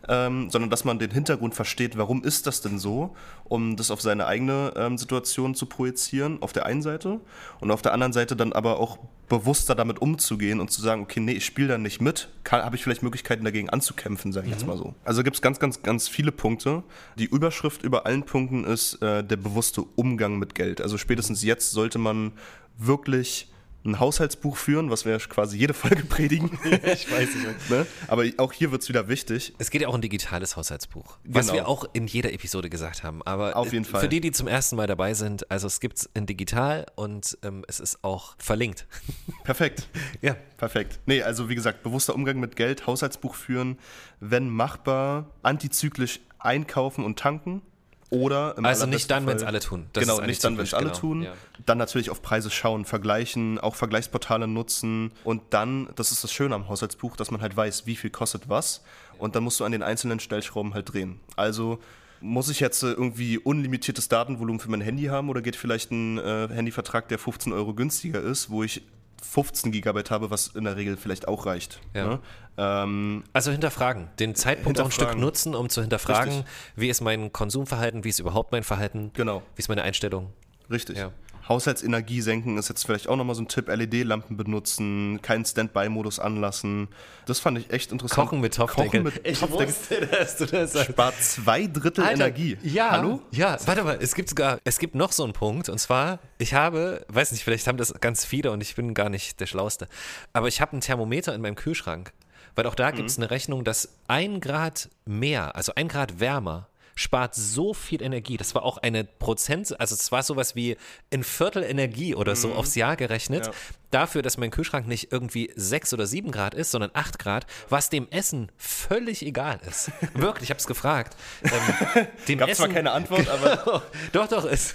ähm, 0.07 0.51
sondern 0.51 0.69
dass 0.69 0.85
man 0.85 0.99
den 0.99 1.11
Hintergrund 1.11 1.55
versteht, 1.55 1.97
warum 1.97 2.23
ist 2.23 2.47
das 2.47 2.61
denn 2.61 2.79
so, 2.79 3.17
um 3.45 3.77
das 3.77 3.91
auf 3.91 4.03
seine 4.03 4.27
eigene 4.27 4.75
ähm, 4.77 4.99
Situation 4.99 5.55
zu 5.55 5.65
projizieren, 5.65 6.43
auf 6.43 6.53
der 6.53 6.67
einen 6.67 6.83
Seite 6.83 7.21
und 7.61 7.71
auf 7.71 7.81
der 7.81 7.95
anderen 7.95 8.12
Seite 8.12 8.37
dann 8.37 8.53
aber 8.53 8.79
auch 8.79 8.99
bewusster 9.31 9.75
damit 9.75 10.03
umzugehen 10.03 10.61
und 10.61 10.71
zu 10.71 10.83
sagen, 10.83 11.01
okay, 11.01 11.21
nee, 11.21 11.33
ich 11.33 11.47
spiele 11.47 11.69
da 11.69 11.79
nicht 11.79 12.02
mit, 12.02 12.29
habe 12.50 12.76
ich 12.76 12.83
vielleicht 12.83 13.02
Möglichkeiten 13.02 13.45
dagegen 13.45 13.71
anzukämpfen, 13.71 14.31
sage 14.31 14.49
ich 14.49 14.52
mhm. 14.52 14.59
jetzt 14.59 14.67
mal 14.67 14.76
so. 14.76 14.95
Also 15.05 15.23
gibt 15.23 15.37
es 15.37 15.40
ganz, 15.40 15.59
ganz, 15.59 15.83
ganz 15.83 16.07
viele 16.07 16.33
Punkte. 16.33 16.83
Die 17.17 17.25
Überschrift 17.25 17.83
über 17.83 18.05
allen 18.05 18.25
Punkten 18.25 18.64
ist 18.64 19.00
äh, 19.00 19.25
der 19.25 19.37
bewusste 19.37 19.85
Umgang 19.97 20.38
mit 20.38 20.55
Geld. 20.55 20.83
Also 20.83 20.99
spätestens 20.99 21.43
jetzt 21.43 21.71
sollte 21.71 21.99
man 21.99 22.33
wirklich 22.76 23.50
ein 23.84 23.99
Haushaltsbuch 23.99 24.56
führen, 24.56 24.90
was 24.90 25.04
wir 25.04 25.18
quasi 25.18 25.56
jede 25.56 25.75
Folge 25.75 26.04
predigen. 26.08 26.58
ich 26.64 27.10
weiß 27.10 27.34
nicht. 27.34 27.70
Ne? 27.70 27.87
Aber 28.08 28.25
auch 28.38 28.52
hier 28.52 28.70
wird 28.72 28.82
es 28.82 28.88
wieder 28.88 29.08
wichtig. 29.08 29.54
Es 29.58 29.70
geht 29.70 29.82
ja 29.82 29.88
auch 29.88 29.94
ein 29.94 30.02
digitales 30.02 30.56
Haushaltsbuch, 30.56 31.18
was 31.25 31.46
genau. 31.46 31.58
wir 31.58 31.68
auch 31.68 31.84
in 31.92 32.06
jeder 32.06 32.32
Episode 32.32 32.68
gesagt 32.68 33.02
haben. 33.02 33.22
Aber 33.22 33.56
Auf 33.56 33.72
jeden 33.72 33.84
Fall. 33.84 34.02
für 34.02 34.08
die, 34.08 34.20
die 34.20 34.32
zum 34.32 34.49
ersten 34.49 34.76
Mal 34.76 34.87
dabei 34.87 35.14
sind, 35.14 35.50
also 35.50 35.66
es 35.66 35.80
gibt 35.80 35.99
es 35.99 36.10
in 36.14 36.26
digital 36.26 36.87
und 36.96 37.38
ähm, 37.42 37.64
es 37.68 37.80
ist 37.80 38.04
auch 38.04 38.34
verlinkt. 38.38 38.87
Perfekt. 39.44 39.88
ja. 40.20 40.37
Perfekt. 40.56 40.99
Nee, 41.06 41.22
also 41.22 41.49
wie 41.49 41.54
gesagt, 41.54 41.82
bewusster 41.82 42.14
Umgang 42.14 42.38
mit 42.38 42.54
Geld, 42.54 42.87
Haushaltsbuch 42.87 43.34
führen, 43.34 43.78
wenn 44.20 44.50
machbar, 44.50 45.30
antizyklisch 45.42 46.20
einkaufen 46.38 47.04
und 47.04 47.18
tanken 47.18 47.62
oder 48.11 48.57
also 48.62 48.87
nicht 48.87 49.11
dann, 49.11 49.26
wenn 49.26 49.37
es 49.37 49.43
alle 49.45 49.61
tun. 49.61 49.87
Das 49.93 50.02
genau, 50.02 50.21
nicht 50.21 50.43
dann, 50.43 50.57
wenn 50.59 50.64
es 50.64 50.75
alle 50.75 50.87
genau. 50.87 50.99
tun. 50.99 51.23
Ja. 51.23 51.33
Dann 51.64 51.79
natürlich 51.79 52.11
auf 52.11 52.23
Preise 52.23 52.50
schauen, 52.50 52.85
vergleichen, 52.85 53.59
auch 53.59 53.76
Vergleichsportale 53.76 54.49
nutzen 54.49 55.12
und 55.25 55.43
dann, 55.50 55.88
das 55.95 56.11
ist 56.11 56.25
das 56.25 56.33
Schöne 56.33 56.55
am 56.55 56.69
Haushaltsbuch, 56.69 57.17
dass 57.17 57.31
man 57.31 57.40
halt 57.40 57.57
weiß, 57.57 57.87
wie 57.87 57.97
viel 57.97 58.11
kostet 58.11 58.49
was 58.49 58.83
und 59.19 59.37
dann 59.37 59.45
musst 59.45 59.61
du 59.61 59.64
an 59.64 59.73
den 59.73 59.83
einzelnen 59.83 60.19
Stellschrauben 60.21 60.75
halt 60.75 60.93
drehen. 60.93 61.21
Also 61.37 61.79
muss 62.21 62.50
ich 62.50 62.61
jetzt 62.61 62.83
äh, 62.83 62.88
irgendwie 62.88 63.38
unlimitiertes 63.38 64.09
Datenvolumen 64.09 64.61
für 64.61 64.71
mein 64.71 64.81
Handy 64.81 65.05
haben 65.05 65.31
oder 65.31 65.40
geht 65.40 65.57
vielleicht 65.57 65.90
ein 65.90 66.19
äh, 66.19 66.49
Handyvertrag, 66.50 67.09
der 67.09 67.19
15 67.19 67.52
Euro 67.52 67.75
günstiger 67.75 68.21
ist, 68.21 68.50
wo 68.50 68.62
ich 68.62 68.83
15 69.23 69.73
Gigabyte 69.73 70.11
habe, 70.11 70.31
was 70.31 70.49
in 70.49 70.65
der 70.65 70.77
Regel 70.77 70.97
vielleicht 70.97 71.29
auch 71.29 71.47
reicht. 71.47 71.81
Ja. 71.95 72.07
Ne? 72.07 72.19
Ähm, 72.59 73.25
Also 73.33 73.50
hinterfragen, 73.53 74.09
den 74.19 74.35
Zeitpunkt 74.35 74.81
auch 74.81 74.87
ein 74.87 74.91
Stück 74.91 75.17
nutzen, 75.17 75.55
um 75.55 75.69
zu 75.69 75.81
hinterfragen, 75.81 76.33
Richtig. 76.35 76.50
wie 76.77 76.89
ist 76.89 77.00
mein 77.00 77.33
Konsumverhalten, 77.33 78.05
wie 78.05 78.09
ist 78.09 78.19
überhaupt 78.19 78.53
mein 78.53 78.62
Verhalten, 78.65 79.11
Genau. 79.15 79.43
wie 79.55 79.61
ist 79.61 79.69
meine 79.69 79.83
Einstellung. 79.83 80.33
Richtig. 80.71 80.97
Ja. 80.99 81.11
Haushaltsenergie 81.50 82.21
senken 82.21 82.57
ist 82.59 82.69
jetzt 82.69 82.87
vielleicht 82.87 83.09
auch 83.09 83.16
nochmal 83.16 83.35
so 83.35 83.42
ein 83.42 83.49
Tipp. 83.49 83.66
LED-Lampen 83.69 84.37
benutzen, 84.37 85.21
keinen 85.21 85.45
Standby-Modus 85.45 86.21
anlassen. 86.21 86.88
Das 87.26 87.40
fand 87.40 87.59
ich 87.59 87.71
echt 87.71 87.90
interessant. 87.90 88.28
Kochen 88.28 88.40
mit 88.40 88.54
Topfdeckel. 88.54 89.02
Kochen 89.02 89.14
mit 89.14 89.26
ich 89.26 89.40
Topfdeckel. 89.40 89.69
wusste, 89.69 90.07
dass 90.07 90.37
du 90.37 90.47
das 90.47 90.73
sagst. 90.73 90.92
Spart 90.92 91.14
zwei 91.21 91.66
Drittel 91.66 92.04
Alter, 92.04 92.26
Energie. 92.26 92.57
Ja, 92.62 92.92
Hallo? 92.92 93.21
Ja, 93.33 93.59
warte 93.66 93.83
mal, 93.83 93.99
es 94.00 94.14
gibt 94.14 94.28
sogar, 94.28 94.61
es 94.62 94.78
gibt 94.78 94.95
noch 94.95 95.11
so 95.11 95.25
einen 95.25 95.33
Punkt 95.33 95.69
und 95.69 95.78
zwar, 95.78 96.21
ich 96.38 96.54
habe, 96.54 97.04
weiß 97.09 97.33
nicht, 97.33 97.42
vielleicht 97.42 97.66
haben 97.66 97.78
das 97.78 97.92
ganz 98.00 98.25
viele 98.25 98.52
und 98.52 98.62
ich 98.62 98.76
bin 98.76 98.95
gar 98.95 99.09
nicht 99.09 99.40
der 99.40 99.47
Schlauste, 99.47 99.88
aber 100.33 100.47
ich 100.47 100.61
habe 100.61 100.76
ein 100.76 100.80
Thermometer 100.80 101.35
in 101.35 101.40
meinem 101.40 101.57
Kühlschrank, 101.57 102.12
weil 102.54 102.66
auch 102.66 102.76
da 102.76 102.92
gibt 102.92 103.11
es 103.11 103.19
eine 103.19 103.30
Rechnung, 103.30 103.64
dass 103.64 103.97
ein 104.07 104.40
Grad 104.40 104.88
mehr, 105.04 105.57
also 105.57 105.73
ein 105.75 105.88
Grad 105.88 106.21
wärmer, 106.21 106.69
spart 107.00 107.35
so 107.35 107.73
viel 107.73 108.02
Energie. 108.02 108.37
Das 108.37 108.54
war 108.54 108.62
auch 108.62 108.78
eine 108.78 109.04
Prozent, 109.04 109.78
also 109.80 109.95
es 109.95 110.12
war 110.12 110.23
sowas 110.23 110.54
wie 110.54 110.76
ein 111.12 111.25
Viertel 111.25 111.62
Energie 111.62 112.14
oder 112.14 112.37
so 112.37 112.52
aufs 112.52 112.75
Jahr 112.75 112.97
gerechnet. 112.97 113.47
Ja. 113.47 113.52
Dafür, 113.90 114.23
dass 114.23 114.38
mein 114.38 114.50
Kühlschrank 114.50 114.87
nicht 114.87 115.12
irgendwie 115.12 115.50
sechs 115.56 115.92
oder 115.92 116.06
sieben 116.06 116.30
Grad 116.30 116.54
ist, 116.54 116.70
sondern 116.70 116.90
acht 116.94 117.18
Grad, 117.18 117.47
was 117.68 117.90
dem 117.90 118.09
Essen 118.11 118.50
völlig 118.56 119.25
egal 119.26 119.61
ist. 119.68 119.90
Wirklich, 120.14 120.44
ich 120.44 120.50
habe 120.50 120.59
es 120.61 120.66
gefragt. 120.66 121.16
Ähm, 121.42 122.06
dem 122.28 122.38
Gab 122.38 122.54
zwar 122.54 122.68
keine 122.68 122.92
Antwort, 122.92 123.28
aber 123.28 123.82
doch, 124.12 124.28
doch, 124.28 124.44
es, 124.44 124.75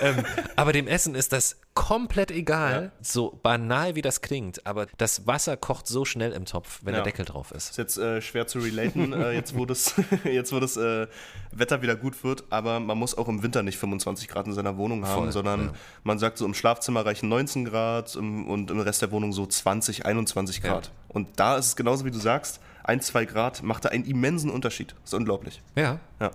ähm, 0.00 0.24
aber 0.54 0.72
dem 0.72 0.86
Essen 0.86 1.14
ist 1.14 1.32
das 1.32 1.56
komplett 1.74 2.30
egal, 2.30 2.92
so 3.02 3.38
banal 3.42 3.96
wie 3.96 4.02
das 4.02 4.22
klingt, 4.22 4.66
aber 4.66 4.86
das 4.96 5.26
Wasser 5.26 5.56
kocht 5.58 5.86
so 5.86 6.04
schnell 6.06 6.32
im 6.32 6.46
Topf, 6.46 6.80
wenn 6.82 6.94
Ja. 6.94 7.00
der 7.00 7.04
Deckel 7.12 7.24
drauf 7.26 7.50
ist. 7.50 7.70
ist 7.72 7.76
jetzt 7.76 7.98
äh, 7.98 8.22
schwer 8.22 8.46
zu 8.46 8.60
relaten, 8.60 9.12
äh, 9.12 9.32
jetzt 9.32 9.54
wo 9.56 9.66
das, 9.66 9.94
jetzt, 10.24 10.52
wo 10.52 10.60
das 10.60 10.76
äh, 10.78 11.06
Wetter 11.52 11.82
wieder 11.82 11.94
gut 11.96 12.24
wird, 12.24 12.44
aber 12.50 12.80
man 12.80 12.96
muss 12.96 13.16
auch 13.16 13.28
im 13.28 13.42
Winter 13.42 13.62
nicht 13.62 13.76
25 13.78 14.26
Grad 14.28 14.46
in 14.46 14.54
seiner 14.54 14.76
Wohnung 14.78 15.06
haben, 15.06 15.24
Voll, 15.24 15.32
sondern 15.32 15.66
ja. 15.66 15.72
man 16.02 16.18
sagt 16.18 16.38
so, 16.38 16.46
im 16.46 16.54
Schlafzimmer 16.54 17.04
reichen 17.04 17.28
19 17.28 17.66
Grad 17.66 18.14
im, 18.16 18.35
und 18.44 18.70
im 18.70 18.80
Rest 18.80 19.00
der 19.00 19.10
Wohnung 19.12 19.32
so 19.32 19.46
20, 19.46 20.04
21 20.04 20.62
Grad. 20.62 20.86
Ja. 20.86 20.92
Und 21.08 21.28
da 21.36 21.56
ist 21.56 21.66
es 21.68 21.76
genauso 21.76 22.04
wie 22.04 22.10
du 22.10 22.18
sagst, 22.18 22.60
ein, 22.84 23.00
zwei 23.00 23.24
Grad 23.24 23.62
macht 23.62 23.84
da 23.84 23.88
einen 23.88 24.04
immensen 24.04 24.50
Unterschied. 24.50 24.92
Das 25.02 25.12
ist 25.12 25.14
unglaublich. 25.14 25.62
Ja. 25.74 25.98
Ja. 26.20 26.30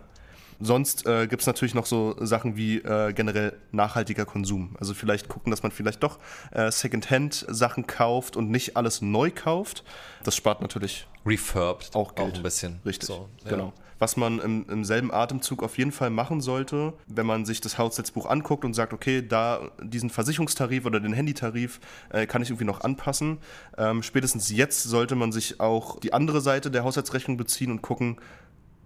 Sonst 0.64 1.08
äh, 1.08 1.26
gibt 1.28 1.42
es 1.42 1.48
natürlich 1.48 1.74
noch 1.74 1.88
so 1.88 2.16
Sachen 2.24 2.56
wie 2.56 2.78
äh, 2.78 3.14
generell 3.14 3.58
nachhaltiger 3.72 4.26
Konsum. 4.26 4.76
Also 4.80 4.94
vielleicht 4.94 5.28
gucken, 5.28 5.50
dass 5.50 5.64
man 5.64 5.72
vielleicht 5.72 6.04
doch 6.04 6.20
äh, 6.52 6.72
Secondhand-Sachen 6.72 7.88
kauft 7.88 8.36
und 8.38 8.52
nicht 8.52 8.78
alles 8.78 9.02
neu 9.02 9.32
kauft. 9.32 9.84
Das 10.24 10.36
spart 10.36 10.62
natürlich 10.62 11.08
Refurbed 11.26 11.96
auch 11.96 12.14
Geld. 12.16 12.36
ein 12.38 12.44
bisschen. 12.44 12.80
Richtig, 12.86 13.08
So, 13.08 13.30
ja. 13.44 13.50
genau. 13.50 13.74
Was 14.02 14.18
man 14.18 14.40
im, 14.40 14.66
im 14.68 14.84
selben 14.84 15.14
Atemzug 15.14 15.62
auf 15.62 15.78
jeden 15.78 15.92
Fall 15.92 16.10
machen 16.10 16.42
sollte, 16.42 16.94
wenn 17.06 17.28
man 17.28 17.46
sich 17.46 17.62
das 17.62 17.78
Haushaltsbuch 17.78 18.26
anguckt 18.26 18.66
und 18.66 18.74
sagt, 18.74 18.94
okay, 18.94 19.22
da 19.22 19.70
diesen 19.80 20.10
Versicherungstarif 20.10 20.88
oder 20.88 21.00
den 21.00 21.14
Handytarif 21.14 21.80
äh, 22.10 22.26
kann 22.26 22.42
ich 22.42 22.50
irgendwie 22.50 22.66
noch 22.66 22.82
anpassen. 22.82 23.38
Ähm, 23.78 24.02
spätestens 24.02 24.50
jetzt 24.50 24.82
sollte 24.82 25.14
man 25.14 25.32
sich 25.32 25.60
auch 25.60 26.00
die 26.00 26.14
andere 26.14 26.42
Seite 26.42 26.72
der 26.72 26.84
Haushaltsrechnung 26.84 27.38
beziehen 27.38 27.70
und 27.70 27.84
gucken, 27.84 28.18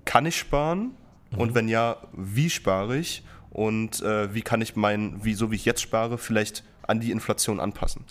kann 0.04 0.26
ich 0.26 0.36
sparen? 0.36 0.92
Und 1.38 1.56
wenn 1.56 1.70
ja, 1.70 1.96
wie 2.12 2.50
spare 2.50 2.98
ich? 2.98 3.24
Und 3.52 4.02
äh, 4.02 4.34
wie 4.34 4.42
kann 4.42 4.60
ich 4.60 4.76
mein, 4.76 5.24
wie 5.24 5.34
so 5.34 5.50
wie 5.50 5.56
ich 5.56 5.64
jetzt 5.64 5.82
spare, 5.82 6.18
vielleicht 6.18 6.66
an 6.82 7.00
die 7.00 7.12
Inflation 7.12 7.62
anpassen? 7.62 8.04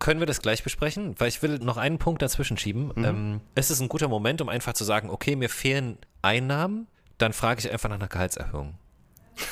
Können 0.00 0.18
wir 0.18 0.26
das 0.26 0.42
gleich 0.42 0.64
besprechen? 0.64 1.14
Weil 1.18 1.28
ich 1.28 1.42
will 1.42 1.58
noch 1.58 1.76
einen 1.76 1.98
Punkt 1.98 2.22
dazwischen 2.22 2.56
schieben. 2.56 2.90
Mhm. 2.96 3.04
Ähm, 3.04 3.40
es 3.54 3.70
ist 3.70 3.80
ein 3.80 3.88
guter 3.88 4.08
Moment, 4.08 4.40
um 4.40 4.48
einfach 4.48 4.72
zu 4.72 4.82
sagen, 4.82 5.10
okay, 5.10 5.36
mir 5.36 5.48
fehlen 5.48 5.98
Einnahmen, 6.22 6.88
dann 7.18 7.32
frage 7.32 7.60
ich 7.60 7.70
einfach 7.70 7.88
nach 7.88 7.96
einer 7.96 8.08
Gehaltserhöhung. 8.08 8.74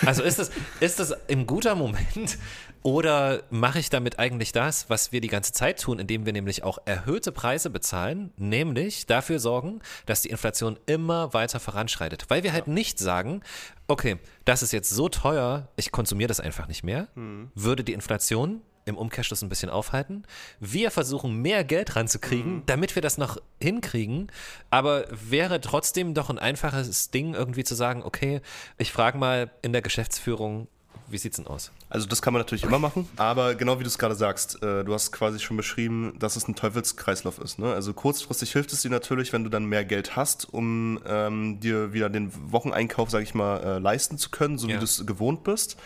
Also 0.04 0.22
ist 0.22 0.38
das, 0.38 0.50
ist 0.80 0.98
das 0.98 1.12
ein 1.28 1.46
guter 1.46 1.74
Moment 1.74 2.38
oder 2.82 3.42
mache 3.50 3.78
ich 3.78 3.90
damit 3.90 4.18
eigentlich 4.18 4.52
das, 4.52 4.88
was 4.88 5.12
wir 5.12 5.20
die 5.20 5.28
ganze 5.28 5.52
Zeit 5.52 5.80
tun, 5.80 5.98
indem 5.98 6.24
wir 6.26 6.32
nämlich 6.32 6.62
auch 6.62 6.78
erhöhte 6.84 7.32
Preise 7.32 7.70
bezahlen, 7.70 8.32
nämlich 8.36 9.06
dafür 9.06 9.38
sorgen, 9.38 9.80
dass 10.06 10.22
die 10.22 10.30
Inflation 10.30 10.78
immer 10.86 11.34
weiter 11.34 11.60
voranschreitet. 11.60 12.26
Weil 12.28 12.42
wir 12.42 12.52
halt 12.52 12.68
nicht 12.68 12.98
sagen, 12.98 13.42
okay, 13.86 14.18
das 14.44 14.62
ist 14.62 14.72
jetzt 14.72 14.90
so 14.90 15.08
teuer, 15.08 15.68
ich 15.76 15.92
konsumiere 15.92 16.28
das 16.28 16.40
einfach 16.40 16.68
nicht 16.68 16.84
mehr, 16.84 17.08
würde 17.54 17.84
die 17.84 17.92
Inflation 17.92 18.62
im 18.88 18.96
Umkehrschluss 18.96 19.42
ein 19.42 19.48
bisschen 19.48 19.70
aufhalten. 19.70 20.24
Wir 20.60 20.90
versuchen 20.90 21.40
mehr 21.40 21.64
Geld 21.64 21.94
ranzukriegen, 21.96 22.62
damit 22.66 22.94
wir 22.94 23.02
das 23.02 23.18
noch 23.18 23.38
hinkriegen. 23.60 24.30
Aber 24.70 25.04
wäre 25.10 25.60
trotzdem 25.60 26.14
doch 26.14 26.30
ein 26.30 26.38
einfaches 26.38 27.10
Ding, 27.10 27.34
irgendwie 27.34 27.64
zu 27.64 27.74
sagen, 27.74 28.02
okay, 28.02 28.40
ich 28.78 28.90
frage 28.92 29.18
mal 29.18 29.50
in 29.62 29.72
der 29.72 29.82
Geschäftsführung, 29.82 30.68
wie 31.10 31.16
sieht's 31.16 31.36
denn 31.36 31.46
aus? 31.46 31.72
Also 31.88 32.06
das 32.06 32.20
kann 32.20 32.34
man 32.34 32.40
natürlich 32.40 32.64
immer 32.64 32.78
machen, 32.78 33.08
aber 33.16 33.54
genau 33.54 33.78
wie 33.78 33.82
du 33.82 33.88
es 33.88 33.96
gerade 33.96 34.14
sagst, 34.14 34.62
äh, 34.62 34.84
du 34.84 34.92
hast 34.92 35.10
quasi 35.10 35.38
schon 35.40 35.56
beschrieben, 35.56 36.14
dass 36.18 36.36
es 36.36 36.46
ein 36.48 36.54
Teufelskreislauf 36.54 37.38
ist. 37.38 37.58
Ne? 37.58 37.72
Also 37.72 37.94
kurzfristig 37.94 38.52
hilft 38.52 38.74
es 38.74 38.82
dir 38.82 38.90
natürlich, 38.90 39.32
wenn 39.32 39.42
du 39.42 39.48
dann 39.48 39.64
mehr 39.64 39.86
Geld 39.86 40.16
hast, 40.16 40.52
um 40.52 41.00
ähm, 41.06 41.60
dir 41.60 41.94
wieder 41.94 42.10
den 42.10 42.30
Wocheneinkauf, 42.52 43.08
sage 43.10 43.24
ich 43.24 43.32
mal, 43.34 43.56
äh, 43.62 43.78
leisten 43.78 44.18
zu 44.18 44.28
können, 44.30 44.58
so 44.58 44.68
Ja. 44.68 44.74
wie 44.74 44.78
du 44.80 44.84
es 44.84 45.06
gewohnt 45.06 45.44
bist. 45.44 45.78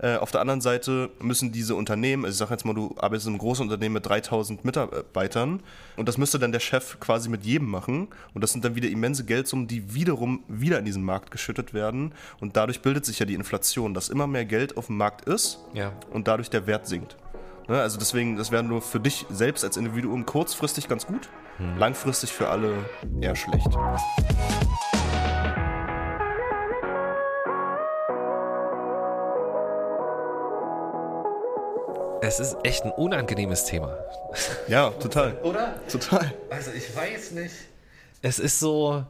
Äh, 0.00 0.16
auf 0.16 0.30
der 0.30 0.40
anderen 0.40 0.60
Seite 0.60 1.10
müssen 1.20 1.50
diese 1.50 1.74
Unternehmen, 1.74 2.24
also 2.24 2.34
ich 2.34 2.38
sage 2.38 2.52
jetzt 2.52 2.64
mal, 2.64 2.72
du 2.74 2.94
arbeitest 2.98 3.26
in 3.26 3.32
einem 3.32 3.40
großen 3.40 3.64
Unternehmen 3.64 3.94
mit 3.94 4.06
3000 4.06 4.64
Mitarbeitern 4.64 5.60
und 5.96 6.08
das 6.08 6.18
müsste 6.18 6.38
dann 6.38 6.52
der 6.52 6.60
Chef 6.60 7.00
quasi 7.00 7.28
mit 7.28 7.44
jedem 7.44 7.68
machen 7.68 8.06
und 8.32 8.42
das 8.44 8.52
sind 8.52 8.64
dann 8.64 8.76
wieder 8.76 8.88
immense 8.88 9.24
Geldsummen, 9.24 9.66
die 9.66 9.94
wiederum 9.94 10.44
wieder 10.46 10.78
in 10.78 10.84
diesen 10.84 11.02
Markt 11.02 11.32
geschüttet 11.32 11.74
werden 11.74 12.12
und 12.38 12.56
dadurch 12.56 12.80
bildet 12.80 13.06
sich 13.06 13.18
ja 13.18 13.26
die 13.26 13.34
Inflation, 13.34 13.92
dass 13.92 14.08
immer 14.08 14.28
mehr 14.28 14.44
Geld 14.44 14.76
auf 14.76 14.86
dem 14.86 14.98
Markt 14.98 15.24
ist 15.28 15.58
Ja. 15.74 15.92
und 16.12 16.28
dadurch 16.28 16.48
der 16.50 16.66
Wert 16.68 16.86
sinkt. 16.86 17.16
Ne, 17.66 17.80
also 17.80 17.98
deswegen, 17.98 18.36
das 18.36 18.50
wäre 18.52 18.62
nur 18.62 18.80
für 18.80 19.00
dich 19.00 19.26
selbst 19.28 19.62
als 19.64 19.76
Individuum 19.76 20.24
kurzfristig 20.24 20.88
ganz 20.88 21.06
gut, 21.06 21.28
langfristig 21.76 22.32
für 22.32 22.48
alle 22.48 22.72
eher 23.20 23.34
schlecht. 23.36 23.66
Es 32.28 32.40
ist 32.40 32.56
echt 32.62 32.84
ein 32.84 32.90
unangenehmes 32.90 33.64
Thema. 33.64 33.96
Ja, 34.68 34.90
total. 34.90 35.32
Oder? 35.42 35.80
Total. 35.90 36.30
Also 36.50 36.70
ich 36.72 36.94
weiß 36.94 37.30
nicht. 37.30 37.54
Es 38.20 38.38
ist 38.38 38.60
so, 38.60 39.02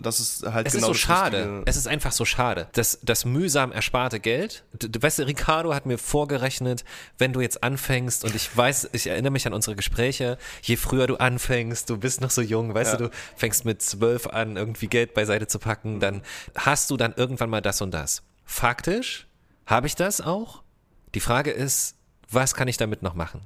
Das 0.00 0.18
ist 0.18 0.46
halt 0.46 0.66
Es 0.66 0.72
genau 0.72 0.86
ist 0.86 0.88
so 0.88 0.94
schade. 0.94 1.62
Es 1.66 1.76
ist 1.76 1.86
einfach 1.86 2.12
so 2.12 2.24
schade. 2.24 2.66
Das, 2.72 3.00
das 3.02 3.26
mühsam 3.26 3.70
ersparte 3.70 4.18
Geld. 4.18 4.64
Du, 4.78 4.88
du 4.88 5.02
weißt, 5.02 5.20
Ricardo 5.20 5.74
hat 5.74 5.84
mir 5.84 5.98
vorgerechnet, 5.98 6.84
wenn 7.18 7.34
du 7.34 7.42
jetzt 7.42 7.62
anfängst, 7.62 8.24
und 8.24 8.34
ich 8.34 8.56
weiß, 8.56 8.90
ich 8.92 9.08
erinnere 9.08 9.32
mich 9.32 9.46
an 9.46 9.52
unsere 9.52 9.76
Gespräche, 9.76 10.38
je 10.62 10.76
früher 10.76 11.06
du 11.06 11.16
anfängst, 11.16 11.90
du 11.90 11.98
bist 11.98 12.22
noch 12.22 12.30
so 12.30 12.40
jung, 12.40 12.72
weißt 12.72 12.92
Ja. 12.92 12.96
du, 12.98 13.08
du 13.08 13.14
fängst 13.36 13.66
mit 13.66 13.82
zwölf 13.82 14.26
an, 14.26 14.56
irgendwie 14.56 14.86
Geld 14.86 15.12
beiseite 15.12 15.48
zu 15.48 15.58
packen, 15.58 16.00
dann 16.00 16.22
hast 16.54 16.88
du 16.90 16.96
dann 16.96 17.12
irgendwann 17.14 17.50
mal 17.50 17.60
das 17.60 17.82
und 17.82 17.90
das. 17.92 18.22
Faktisch 18.46 19.26
habe 19.66 19.86
ich 19.86 19.96
das 19.96 20.22
auch. 20.22 20.62
Die 21.14 21.20
Frage 21.20 21.50
ist, 21.50 21.96
was 22.30 22.54
kann 22.54 22.68
ich 22.68 22.76
damit 22.76 23.02
noch 23.02 23.14
machen? 23.14 23.40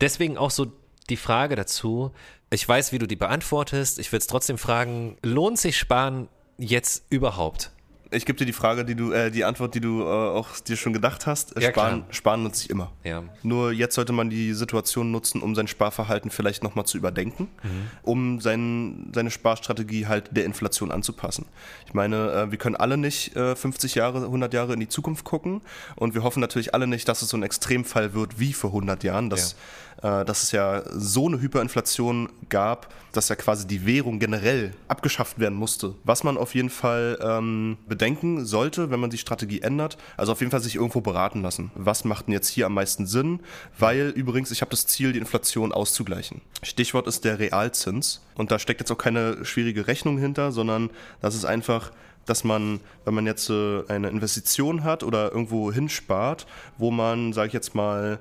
Deswegen 0.00 0.36
auch 0.38 0.50
so 0.50 0.66
die 1.08 1.16
Frage 1.16 1.56
dazu. 1.56 2.12
Ich 2.50 2.68
weiß, 2.68 2.92
wie 2.92 2.98
du 2.98 3.06
die 3.06 3.16
beantwortest. 3.16 3.98
Ich 3.98 4.12
will 4.12 4.18
es 4.18 4.26
trotzdem 4.26 4.58
fragen, 4.58 5.16
lohnt 5.22 5.58
sich 5.58 5.78
Sparen 5.78 6.28
jetzt 6.58 7.04
überhaupt? 7.10 7.70
Ich 8.16 8.24
gebe 8.24 8.38
dir 8.38 8.46
die 8.46 8.52
Frage, 8.52 8.84
die 8.84 8.94
du, 8.94 9.12
äh, 9.12 9.30
die 9.30 9.44
Antwort, 9.44 9.74
die 9.74 9.80
du 9.80 10.00
äh, 10.02 10.04
auch 10.06 10.58
dir 10.60 10.76
schon 10.76 10.92
gedacht 10.92 11.26
hast. 11.26 11.56
Äh, 11.56 11.62
Ja, 11.62 11.68
sparen, 11.70 12.04
sparen 12.10 12.42
nutze 12.42 12.64
ich 12.64 12.70
immer. 12.70 12.90
Ja. 13.04 13.22
Nur 13.42 13.72
jetzt 13.72 13.94
sollte 13.94 14.12
man 14.12 14.30
die 14.30 14.54
Situation 14.54 15.10
nutzen, 15.10 15.42
um 15.42 15.54
sein 15.54 15.66
Sparverhalten 15.66 16.30
vielleicht 16.30 16.62
nochmal 16.62 16.86
zu 16.86 16.96
überdenken, 16.96 17.48
Mhm. 17.62 17.68
um 18.02 18.40
sein, 18.40 19.10
seine 19.14 19.30
Sparstrategie 19.30 20.06
halt 20.06 20.34
der 20.36 20.44
Inflation 20.46 20.90
anzupassen. 20.90 21.46
Ich 21.86 21.94
meine, 21.94 22.30
äh, 22.32 22.50
wir 22.50 22.58
können 22.58 22.76
alle 22.76 22.96
nicht 22.96 23.36
äh, 23.36 23.54
50 23.54 23.94
Jahre, 23.94 24.18
100 24.24 24.54
Jahre 24.54 24.72
in 24.74 24.80
die 24.80 24.88
Zukunft 24.88 25.24
gucken 25.24 25.60
und 25.96 26.14
wir 26.14 26.22
hoffen 26.22 26.40
natürlich 26.40 26.74
alle 26.74 26.86
nicht, 26.86 27.08
dass 27.08 27.22
es 27.22 27.28
so 27.28 27.36
ein 27.36 27.42
Extremfall 27.42 28.14
wird 28.14 28.40
wie 28.40 28.52
vor 28.52 28.70
100 28.70 29.04
Jahren, 29.04 29.28
dass, 29.30 29.56
äh, 30.02 30.24
dass 30.24 30.42
es 30.42 30.52
ja 30.52 30.82
so 30.92 31.26
eine 31.26 31.40
Hyperinflation 31.40 32.30
gab, 32.48 32.92
dass 33.12 33.28
ja 33.28 33.36
quasi 33.36 33.66
die 33.66 33.86
Währung 33.86 34.18
generell 34.18 34.74
abgeschafft 34.88 35.38
werden 35.38 35.54
musste. 35.56 35.94
Was 36.04 36.22
man 36.22 36.36
auf 36.36 36.54
jeden 36.54 36.68
Fall 36.70 37.18
ähm, 37.22 37.78
bedenken 38.06 38.46
sollte, 38.46 38.90
wenn 38.92 39.00
man 39.00 39.10
die 39.10 39.18
Strategie 39.18 39.62
ändert, 39.62 39.98
also 40.16 40.30
auf 40.30 40.38
jeden 40.38 40.52
Fall 40.52 40.60
sich 40.60 40.76
irgendwo 40.76 41.00
beraten 41.00 41.42
lassen. 41.42 41.72
Was 41.74 42.04
macht 42.04 42.26
denn 42.26 42.32
jetzt 42.32 42.48
hier 42.48 42.66
am 42.66 42.74
meisten 42.74 43.04
Sinn? 43.04 43.40
Weil 43.78 44.10
übrigens, 44.10 44.52
ich 44.52 44.60
habe 44.60 44.70
das 44.70 44.86
Ziel, 44.86 45.12
die 45.12 45.18
Inflation 45.18 45.72
auszugleichen. 45.72 46.40
Stichwort 46.62 47.08
ist 47.08 47.24
der 47.24 47.40
Realzins. 47.40 48.24
Und 48.36 48.52
da 48.52 48.60
steckt 48.60 48.80
jetzt 48.80 48.92
auch 48.92 48.98
keine 48.98 49.44
schwierige 49.44 49.88
Rechnung 49.88 50.18
hinter, 50.18 50.52
sondern 50.52 50.90
das 51.20 51.34
ist 51.34 51.44
einfach 51.44 51.90
dass 52.26 52.42
man, 52.42 52.80
wenn 53.04 53.14
man 53.14 53.24
jetzt 53.24 53.50
äh, 53.50 53.84
eine 53.86 54.08
Investition 54.08 54.82
hat 54.82 55.04
oder 55.04 55.30
irgendwo 55.30 55.70
hinspart, 55.70 56.48
wo 56.76 56.90
man, 56.90 57.32
sage 57.32 57.46
ich 57.46 57.52
jetzt 57.52 57.76
mal, 57.76 58.18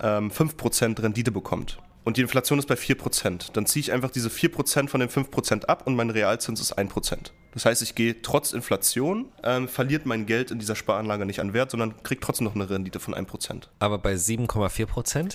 ähm, 0.00 0.30
5% 0.30 1.02
Rendite 1.02 1.32
bekommt 1.32 1.78
und 2.04 2.16
die 2.16 2.22
Inflation 2.22 2.58
ist 2.58 2.66
bei 2.66 2.74
4%, 2.74 3.52
dann 3.52 3.66
ziehe 3.66 3.80
ich 3.80 3.92
einfach 3.92 4.10
diese 4.10 4.28
4% 4.28 4.88
von 4.88 5.00
den 5.00 5.08
5% 5.08 5.66
ab 5.66 5.86
und 5.86 5.94
mein 5.94 6.10
Realzins 6.10 6.60
ist 6.60 6.78
1%. 6.78 7.30
Das 7.52 7.64
heißt, 7.64 7.82
ich 7.82 7.94
gehe 7.94 8.22
trotz 8.22 8.52
Inflation, 8.52 9.30
ähm, 9.44 9.68
verliert 9.68 10.06
mein 10.06 10.26
Geld 10.26 10.50
in 10.50 10.58
dieser 10.58 10.74
Sparanlage 10.74 11.26
nicht 11.26 11.40
an 11.40 11.52
Wert, 11.52 11.70
sondern 11.70 12.02
kriege 12.02 12.20
trotzdem 12.20 12.46
noch 12.46 12.54
eine 12.54 12.68
Rendite 12.68 12.98
von 12.98 13.14
1%. 13.14 13.64
Aber 13.78 13.98
bei 13.98 14.14
7,4%? 14.14 15.34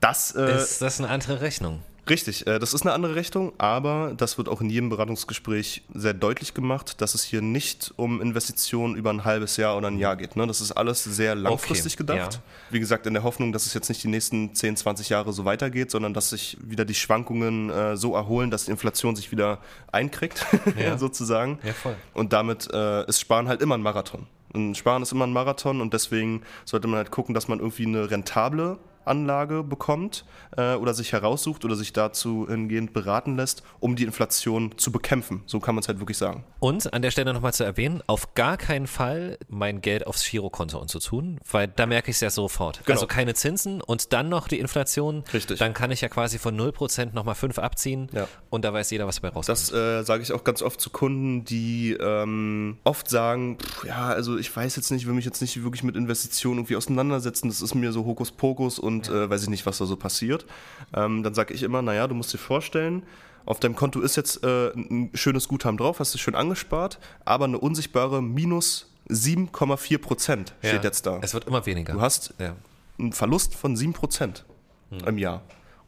Das 0.00 0.34
äh, 0.36 0.56
ist 0.56 0.82
das 0.82 1.00
eine 1.00 1.08
andere 1.08 1.40
Rechnung. 1.40 1.82
Richtig, 2.08 2.46
äh, 2.46 2.58
das 2.58 2.72
ist 2.72 2.82
eine 2.82 2.92
andere 2.92 3.16
Richtung, 3.16 3.52
aber 3.58 4.14
das 4.16 4.38
wird 4.38 4.48
auch 4.48 4.60
in 4.60 4.70
jedem 4.70 4.90
Beratungsgespräch 4.90 5.82
sehr 5.92 6.14
deutlich 6.14 6.54
gemacht, 6.54 7.00
dass 7.00 7.14
es 7.14 7.24
hier 7.24 7.42
nicht 7.42 7.92
um 7.96 8.20
Investitionen 8.20 8.94
über 8.94 9.10
ein 9.10 9.24
halbes 9.24 9.56
Jahr 9.56 9.76
oder 9.76 9.88
ein 9.88 9.98
Jahr 9.98 10.16
geht. 10.16 10.36
Ne? 10.36 10.46
Das 10.46 10.60
ist 10.60 10.72
alles 10.72 11.02
sehr 11.02 11.34
langfristig 11.34 11.94
okay, 11.94 12.04
gedacht. 12.04 12.34
Ja. 12.34 12.40
Wie 12.70 12.80
gesagt, 12.80 13.06
in 13.06 13.14
der 13.14 13.24
Hoffnung, 13.24 13.52
dass 13.52 13.66
es 13.66 13.74
jetzt 13.74 13.88
nicht 13.88 14.04
die 14.04 14.08
nächsten 14.08 14.54
10, 14.54 14.76
20 14.76 15.08
Jahre 15.08 15.32
so 15.32 15.44
weitergeht, 15.44 15.90
sondern 15.90 16.14
dass 16.14 16.30
sich 16.30 16.56
wieder 16.60 16.84
die 16.84 16.94
Schwankungen 16.94 17.70
äh, 17.70 17.96
so 17.96 18.14
erholen, 18.14 18.50
dass 18.50 18.66
die 18.66 18.70
Inflation 18.70 19.16
sich 19.16 19.32
wieder 19.32 19.58
einkriegt, 19.90 20.46
ja. 20.78 20.98
sozusagen. 20.98 21.58
Ja, 21.64 21.72
voll. 21.72 21.96
Und 22.14 22.32
damit 22.32 22.68
äh, 22.72 23.04
ist 23.08 23.20
Sparen 23.20 23.48
halt 23.48 23.60
immer 23.60 23.76
ein 23.76 23.82
Marathon. 23.82 24.26
Sparen 24.74 25.02
ist 25.02 25.12
immer 25.12 25.26
ein 25.26 25.32
Marathon 25.32 25.82
und 25.82 25.92
deswegen 25.92 26.42
sollte 26.64 26.88
man 26.88 26.96
halt 26.98 27.10
gucken, 27.10 27.34
dass 27.34 27.46
man 27.46 27.58
irgendwie 27.58 27.84
eine 27.84 28.10
rentable 28.10 28.78
Anlage 29.06 29.62
bekommt 29.62 30.24
äh, 30.56 30.74
oder 30.74 30.94
sich 30.94 31.12
heraussucht 31.12 31.64
oder 31.64 31.76
sich 31.76 31.92
dazu 31.92 32.46
hingehend 32.48 32.92
beraten 32.92 33.36
lässt, 33.36 33.62
um 33.80 33.96
die 33.96 34.04
Inflation 34.04 34.76
zu 34.76 34.92
bekämpfen. 34.92 35.42
So 35.46 35.60
kann 35.60 35.74
man 35.74 35.82
es 35.82 35.88
halt 35.88 35.98
wirklich 35.98 36.18
sagen. 36.18 36.44
Und 36.60 36.92
an 36.92 37.02
der 37.02 37.10
Stelle 37.10 37.32
nochmal 37.32 37.52
zu 37.52 37.64
erwähnen, 37.64 38.02
auf 38.06 38.34
gar 38.34 38.56
keinen 38.56 38.86
Fall 38.86 39.38
mein 39.48 39.80
Geld 39.80 40.06
aufs 40.06 40.28
Girokonto 40.28 40.78
und 40.78 40.88
zu 40.88 40.98
tun, 40.98 41.38
weil 41.50 41.68
da 41.68 41.86
merke 41.86 42.10
ich 42.10 42.16
es 42.16 42.20
ja 42.20 42.30
sofort. 42.30 42.80
Genau. 42.84 42.94
Also 42.94 43.06
keine 43.06 43.34
Zinsen 43.34 43.80
und 43.80 44.12
dann 44.12 44.28
noch 44.28 44.48
die 44.48 44.58
Inflation. 44.58 45.24
Richtig. 45.32 45.58
Dann 45.58 45.74
kann 45.74 45.90
ich 45.90 46.00
ja 46.00 46.08
quasi 46.08 46.38
von 46.38 46.58
0% 46.58 47.14
nochmal 47.14 47.34
5 47.34 47.58
abziehen 47.58 48.08
ja. 48.12 48.28
und 48.50 48.64
da 48.64 48.72
weiß 48.72 48.90
jeder, 48.90 49.06
was 49.06 49.16
dabei 49.16 49.28
rauskommt. 49.28 49.58
Das 49.58 49.72
äh, 49.72 50.02
sage 50.02 50.22
ich 50.22 50.32
auch 50.32 50.44
ganz 50.44 50.62
oft 50.62 50.80
zu 50.80 50.90
Kunden, 50.90 51.44
die 51.44 51.92
ähm, 51.92 52.78
oft 52.84 53.08
sagen, 53.08 53.58
pff, 53.58 53.84
ja, 53.84 54.06
also 54.08 54.38
ich 54.38 54.54
weiß 54.54 54.76
jetzt 54.76 54.90
nicht, 54.90 55.06
will 55.06 55.14
mich 55.14 55.24
jetzt 55.24 55.40
nicht 55.40 55.62
wirklich 55.62 55.82
mit 55.82 55.96
Investitionen 55.96 56.60
irgendwie 56.60 56.76
auseinandersetzen, 56.76 57.48
das 57.48 57.60
ist 57.60 57.74
mir 57.74 57.92
so 57.92 58.04
Hokuspokus 58.04 58.78
und 58.78 58.95
und 58.96 59.08
äh, 59.08 59.28
weiß 59.28 59.42
ich 59.42 59.48
nicht, 59.48 59.66
was 59.66 59.78
da 59.78 59.84
so 59.84 59.96
passiert. 59.96 60.46
Ähm, 60.94 61.22
dann 61.22 61.34
sage 61.34 61.54
ich 61.54 61.62
immer, 61.62 61.82
naja, 61.82 62.06
du 62.06 62.14
musst 62.14 62.32
dir 62.32 62.38
vorstellen, 62.38 63.02
auf 63.44 63.60
deinem 63.60 63.76
Konto 63.76 64.00
ist 64.00 64.16
jetzt 64.16 64.42
äh, 64.44 64.72
ein 64.74 65.10
schönes 65.14 65.48
Guthaben 65.48 65.76
drauf, 65.76 66.00
hast 66.00 66.12
du 66.14 66.18
schön 66.18 66.34
angespart, 66.34 66.98
aber 67.24 67.44
eine 67.44 67.58
unsichtbare 67.58 68.22
minus 68.22 68.92
7,4 69.08 69.98
Prozent 69.98 70.54
steht 70.58 70.72
ja, 70.72 70.82
jetzt 70.82 71.06
da. 71.06 71.20
Es 71.22 71.32
wird 71.32 71.46
immer 71.46 71.64
weniger. 71.64 71.92
Du 71.92 72.00
hast 72.00 72.34
ja. 72.38 72.56
einen 72.98 73.12
Verlust 73.12 73.54
von 73.54 73.76
7 73.76 73.92
Prozent 73.92 74.44
hm. 74.90 75.06
im 75.06 75.18
Jahr. 75.18 75.42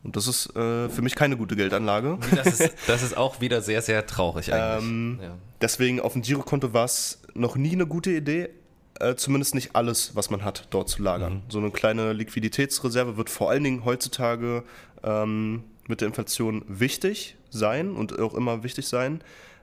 Und 0.04 0.14
das 0.14 0.28
ist 0.28 0.54
äh, 0.54 0.88
für 0.88 1.02
mich 1.02 1.16
keine 1.16 1.36
gute 1.36 1.56
Geldanlage. 1.56 2.18
Das 2.30 2.60
ist, 2.60 2.74
das 2.86 3.02
ist 3.02 3.16
auch 3.16 3.40
wieder 3.40 3.60
sehr, 3.60 3.82
sehr 3.82 4.06
traurig 4.06 4.52
eigentlich. 4.52 4.84
Ähm, 4.84 5.18
ja. 5.20 5.36
Deswegen 5.60 6.00
auf 6.00 6.12
dem 6.12 6.22
Girokonto 6.22 6.72
war 6.72 6.84
es 6.84 7.20
noch 7.34 7.56
nie 7.56 7.72
eine 7.72 7.86
gute 7.86 8.12
Idee, 8.12 8.50
äh, 9.00 9.14
zumindest 9.16 9.54
nicht 9.54 9.74
alles, 9.74 10.14
was 10.14 10.30
man 10.30 10.44
hat, 10.44 10.66
dort 10.70 10.88
zu 10.88 11.02
lagern. 11.02 11.34
Mhm. 11.34 11.42
So 11.48 11.58
eine 11.58 11.70
kleine 11.70 12.12
Liquiditätsreserve 12.12 13.16
wird 13.16 13.30
vor 13.30 13.50
allen 13.50 13.64
Dingen 13.64 13.84
heutzutage 13.84 14.64
ähm, 15.02 15.64
mit 15.86 16.00
der 16.00 16.08
Inflation 16.08 16.64
wichtig 16.68 17.36
sein 17.50 17.92
und 17.92 18.18
auch 18.18 18.34
immer 18.34 18.62
wichtig 18.62 18.88
sein 18.88 19.20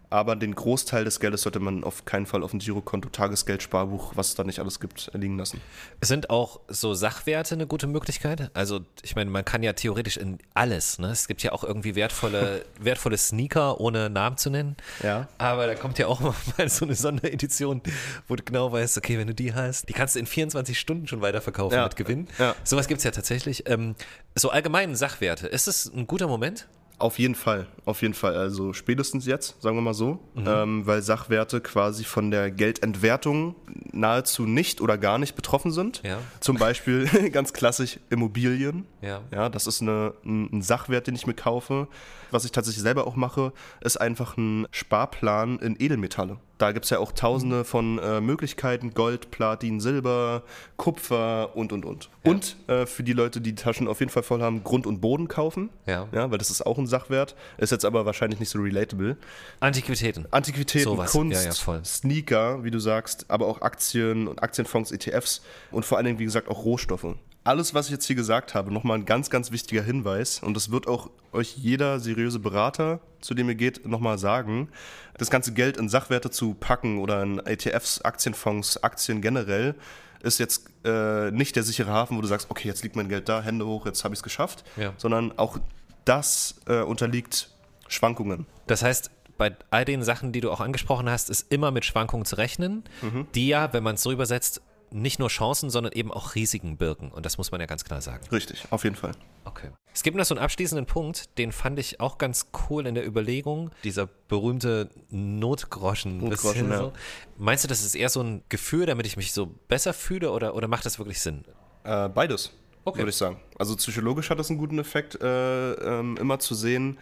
aber 0.09 0.35
den 0.35 0.55
Großteil 0.55 1.05
des 1.05 1.19
Geldes 1.19 1.41
sollte 1.41 1.59
man 1.59 1.83
auf 1.83 2.05
keinen 2.05 2.25
Fall 2.25 2.43
auf 2.43 2.53
ein 2.53 2.59
Girokonto, 2.59 3.09
Tagesgeld, 3.09 3.63
Sparbuch, 3.63 4.13
was 4.15 4.29
es 4.29 4.35
da 4.35 4.43
nicht 4.43 4.59
alles 4.59 4.79
gibt, 4.79 5.11
liegen 5.13 5.37
lassen. 5.37 5.61
Sind 6.01 6.29
auch 6.29 6.59
so 6.67 6.93
Sachwerte 6.93 7.55
eine 7.55 7.67
gute 7.67 7.87
Möglichkeit? 7.87 8.51
Also 8.53 8.81
ich 9.01 9.15
meine, 9.15 9.29
man 9.29 9.45
kann 9.45 9.63
ja 9.63 9.73
theoretisch 9.73 10.17
in 10.17 10.39
alles, 10.53 10.99
ne? 10.99 11.07
Es 11.07 11.27
gibt 11.27 11.43
ja 11.43 11.51
auch 11.51 11.63
irgendwie 11.63 11.95
wertvolle, 11.95 12.65
wertvolle 12.79 13.17
Sneaker, 13.17 13.79
ohne 13.79 14.09
Namen 14.09 14.37
zu 14.37 14.49
nennen. 14.49 14.75
Ja. 15.03 15.27
Aber 15.37 15.67
da 15.67 15.75
kommt 15.75 15.99
ja 15.99 16.07
auch 16.07 16.21
mal 16.57 16.69
so 16.69 16.85
eine 16.85 16.95
Sonderedition, 16.95 17.81
wo 18.27 18.35
du 18.35 18.43
genau 18.43 18.71
weißt, 18.71 18.97
okay, 18.97 19.17
wenn 19.17 19.27
du 19.27 19.35
die 19.35 19.53
hast, 19.53 19.89
die 19.89 19.93
kannst 19.93 20.15
du 20.15 20.19
in 20.19 20.27
24 20.27 20.79
Stunden 20.79 21.07
schon 21.07 21.21
weiterverkaufen 21.21 21.77
ja. 21.77 21.83
mit 21.83 21.95
Gewinn. 21.95 22.27
Ja. 22.37 22.55
Sowas 22.63 22.87
gibt 22.87 22.99
es 22.99 23.03
ja 23.03 23.11
tatsächlich. 23.11 23.69
Ähm, 23.69 23.95
so 24.35 24.49
allgemeine 24.49 24.95
Sachwerte, 24.95 25.47
ist 25.47 25.67
das 25.67 25.85
ein 25.85 26.07
guter 26.07 26.27
Moment? 26.27 26.67
Auf 26.97 27.19
jeden 27.19 27.35
Fall, 27.35 27.67
auf 27.83 28.01
jeden 28.01 28.13
Fall. 28.13 28.35
Also 28.37 28.71
spätestens 28.71 29.25
jetzt, 29.25 29.61
sagen 29.61 29.75
wir 29.75 29.81
mal 29.81 29.93
so, 29.93 30.19
mhm. 30.33 30.45
ähm, 30.47 30.87
weil 30.87 31.01
Sachwerte 31.01 31.59
quasi 31.59 32.05
von 32.05 32.31
der 32.31 32.51
Geldentwertung 32.51 33.55
nahezu 33.91 34.45
nicht 34.45 34.79
oder 34.79 34.97
gar 34.97 35.17
nicht 35.17 35.35
betroffen 35.35 35.71
sind. 35.71 36.01
Ja. 36.05 36.19
Zum 36.39 36.57
Beispiel 36.57 37.29
ganz 37.31 37.51
klassisch 37.51 37.99
Immobilien. 38.09 38.85
Ja. 39.01 39.21
ja 39.31 39.49
das 39.49 39.67
ist 39.67 39.81
eine, 39.81 40.13
ein 40.23 40.61
Sachwert, 40.61 41.07
den 41.07 41.15
ich 41.15 41.27
mir 41.27 41.33
kaufe. 41.33 41.89
Was 42.31 42.45
ich 42.45 42.51
tatsächlich 42.51 42.83
selber 42.83 43.07
auch 43.07 43.15
mache, 43.15 43.51
ist 43.81 43.97
einfach 43.97 44.37
ein 44.37 44.65
Sparplan 44.71 45.59
in 45.59 45.75
Edelmetalle. 45.77 46.37
Da 46.57 46.71
gibt 46.71 46.85
es 46.85 46.91
ja 46.91 46.99
auch 46.99 47.11
tausende 47.11 47.65
von 47.65 47.99
äh, 47.99 48.21
Möglichkeiten: 48.21 48.93
Gold, 48.93 49.31
Platin, 49.31 49.79
Silber, 49.79 50.43
Kupfer 50.77 51.55
und 51.55 51.73
und 51.73 51.85
und. 51.85 52.09
Ja. 52.23 52.31
Und 52.31 52.55
äh, 52.67 52.85
für 52.85 53.03
die 53.03 53.13
Leute, 53.13 53.41
die 53.41 53.55
die 53.55 53.61
Taschen 53.61 53.87
auf 53.87 53.99
jeden 53.99 54.11
Fall 54.11 54.23
voll 54.23 54.41
haben, 54.41 54.63
Grund 54.63 54.85
und 54.85 55.01
Boden 55.01 55.27
kaufen. 55.27 55.69
Ja. 55.85 56.07
ja. 56.11 56.29
Weil 56.31 56.37
das 56.37 56.49
ist 56.49 56.65
auch 56.65 56.77
ein 56.77 56.87
Sachwert. 56.87 57.35
Ist 57.57 57.71
jetzt 57.71 57.85
aber 57.85 58.05
wahrscheinlich 58.05 58.39
nicht 58.39 58.49
so 58.49 58.59
relatable. 58.59 59.17
Antiquitäten. 59.59 60.27
Antiquitäten, 60.31 60.85
Sowas. 60.85 61.11
Kunst, 61.11 61.45
ja, 61.45 61.83
Sneaker, 61.83 62.63
wie 62.63 62.71
du 62.71 62.79
sagst, 62.79 63.25
aber 63.29 63.47
auch 63.47 63.61
Aktien 63.61 64.27
und 64.27 64.43
Aktienfonds, 64.43 64.91
ETFs 64.91 65.41
und 65.71 65.85
vor 65.85 65.97
allen 65.97 66.05
Dingen, 66.05 66.19
wie 66.19 66.25
gesagt, 66.25 66.49
auch 66.49 66.63
Rohstoffe 66.65 67.15
alles, 67.45 67.73
was 67.73 67.85
ich 67.85 67.91
jetzt 67.91 68.05
hier 68.05 68.15
gesagt 68.15 68.55
habe, 68.55 68.73
nochmal 68.73 68.97
ein 68.97 69.05
ganz, 69.05 69.29
ganz 69.29 69.51
wichtiger 69.51 69.83
Hinweis. 69.83 70.41
Und 70.41 70.55
das 70.55 70.71
wird 70.71 70.87
auch 70.87 71.11
euch 71.31 71.55
jeder 71.55 71.99
seriöse 71.99 72.39
Berater, 72.39 72.99
zu 73.21 73.33
dem 73.35 73.47
ihr 73.47 73.55
geht, 73.55 73.85
nochmal 73.85 74.17
sagen. 74.17 74.69
Das 75.17 75.29
ganze 75.29 75.53
Geld 75.53 75.77
in 75.77 75.87
Sachwerte 75.87 76.31
zu 76.31 76.55
packen 76.55 76.99
oder 76.99 77.21
in 77.21 77.39
ETFs, 77.45 78.01
Aktienfonds, 78.01 78.83
Aktien 78.83 79.21
generell, 79.21 79.75
ist 80.23 80.39
jetzt 80.39 80.71
äh, 80.83 81.29
nicht 81.29 81.55
der 81.55 81.61
sichere 81.61 81.91
Hafen, 81.91 82.17
wo 82.17 82.21
du 82.21 82.27
sagst, 82.27 82.49
okay, 82.49 82.67
jetzt 82.67 82.83
liegt 82.83 82.95
mein 82.95 83.09
Geld 83.09 83.29
da, 83.29 83.43
Hände 83.43 83.67
hoch, 83.67 83.85
jetzt 83.85 84.03
habe 84.03 84.15
ich 84.15 84.19
es 84.19 84.23
geschafft. 84.23 84.63
Ja. 84.75 84.93
Sondern 84.97 85.37
auch 85.37 85.59
das 86.03 86.55
äh, 86.67 86.81
unterliegt 86.81 87.51
Schwankungen. 87.87 88.47
Das 88.65 88.81
heißt, 88.81 89.11
bei 89.37 89.55
all 89.69 89.85
den 89.85 90.01
Sachen, 90.01 90.31
die 90.31 90.41
du 90.41 90.49
auch 90.49 90.61
angesprochen 90.61 91.09
hast, 91.09 91.29
ist 91.29 91.51
immer 91.51 91.69
mit 91.69 91.85
Schwankungen 91.85 92.25
zu 92.25 92.37
rechnen, 92.37 92.83
mhm. 93.03 93.27
die 93.35 93.49
ja, 93.49 93.71
wenn 93.71 93.83
man 93.83 93.95
es 93.95 94.01
so 94.01 94.11
übersetzt, 94.11 94.61
nicht 94.91 95.19
nur 95.19 95.29
Chancen, 95.29 95.69
sondern 95.69 95.93
eben 95.93 96.11
auch 96.11 96.35
Risiken 96.35 96.77
birken. 96.77 97.11
Und 97.11 97.25
das 97.25 97.37
muss 97.37 97.51
man 97.51 97.59
ja 97.61 97.67
ganz 97.67 97.83
klar 97.83 98.01
sagen. 98.01 98.25
Richtig, 98.31 98.65
auf 98.69 98.83
jeden 98.83 98.95
Fall. 98.95 99.11
Okay. 99.43 99.69
Es 99.93 100.03
gibt 100.03 100.17
noch 100.17 100.25
so 100.25 100.35
einen 100.35 100.43
abschließenden 100.43 100.85
Punkt, 100.85 101.37
den 101.37 101.51
fand 101.51 101.79
ich 101.79 101.99
auch 101.99 102.17
ganz 102.17 102.47
cool 102.69 102.85
in 102.87 102.95
der 102.95 103.05
Überlegung. 103.05 103.71
Dieser 103.83 104.07
berühmte 104.27 104.89
Notgroschen. 105.09 106.17
Notgroschen 106.17 106.69
ja. 106.69 106.77
so. 106.77 106.93
Meinst 107.37 107.63
du, 107.63 107.67
das 107.67 107.83
ist 107.83 107.95
eher 107.95 108.09
so 108.09 108.21
ein 108.21 108.43
Gefühl, 108.49 108.85
damit 108.85 109.05
ich 109.05 109.17
mich 109.17 109.31
so 109.31 109.47
besser 109.67 109.93
fühle 109.93 110.31
oder, 110.31 110.55
oder 110.55 110.67
macht 110.67 110.85
das 110.85 110.99
wirklich 110.99 111.21
Sinn? 111.21 111.45
Äh, 111.83 112.09
beides, 112.09 112.51
okay. 112.83 112.99
würde 112.99 113.11
ich 113.11 113.15
sagen. 113.15 113.39
Also 113.57 113.75
psychologisch 113.75 114.29
hat 114.29 114.39
das 114.39 114.49
einen 114.49 114.59
guten 114.59 114.79
Effekt, 114.79 115.21
äh, 115.21 115.73
ähm, 115.73 116.17
immer 116.17 116.39
zu 116.39 116.55
sehen, 116.55 116.97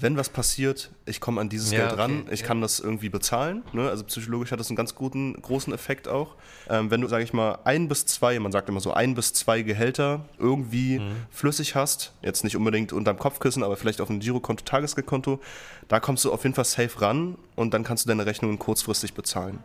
wenn 0.00 0.16
was 0.16 0.28
passiert, 0.28 0.90
ich 1.06 1.20
komme 1.20 1.40
an 1.40 1.48
dieses 1.48 1.70
ja, 1.70 1.86
Geld 1.86 1.98
ran, 1.98 2.22
okay, 2.22 2.34
ich 2.34 2.40
ja. 2.40 2.46
kann 2.46 2.60
das 2.60 2.80
irgendwie 2.80 3.08
bezahlen. 3.08 3.62
Ne? 3.72 3.88
Also 3.88 4.04
psychologisch 4.04 4.50
hat 4.50 4.58
das 4.58 4.68
einen 4.68 4.76
ganz 4.76 4.94
guten, 4.94 5.34
großen 5.40 5.72
Effekt 5.72 6.08
auch. 6.08 6.34
Ähm, 6.68 6.90
wenn 6.90 7.00
du, 7.00 7.08
sage 7.08 7.22
ich 7.22 7.32
mal, 7.32 7.58
ein 7.64 7.88
bis 7.88 8.04
zwei, 8.06 8.38
man 8.40 8.50
sagt 8.50 8.68
immer 8.68 8.80
so, 8.80 8.92
ein 8.92 9.14
bis 9.14 9.32
zwei 9.32 9.62
Gehälter 9.62 10.24
irgendwie 10.38 10.98
mhm. 10.98 11.12
flüssig 11.30 11.74
hast, 11.74 12.12
jetzt 12.22 12.42
nicht 12.42 12.56
unbedingt 12.56 12.92
unterm 12.92 13.18
Kopfkissen, 13.18 13.62
aber 13.62 13.76
vielleicht 13.76 14.00
auf 14.00 14.10
einem 14.10 14.20
Girokonto, 14.20 14.64
Tagesgeldkonto, 14.64 15.40
da 15.88 16.00
kommst 16.00 16.24
du 16.24 16.32
auf 16.32 16.42
jeden 16.42 16.54
Fall 16.54 16.64
safe 16.64 17.00
ran 17.00 17.36
und 17.54 17.72
dann 17.72 17.84
kannst 17.84 18.04
du 18.04 18.08
deine 18.08 18.26
Rechnungen 18.26 18.58
kurzfristig 18.58 19.14
bezahlen. 19.14 19.60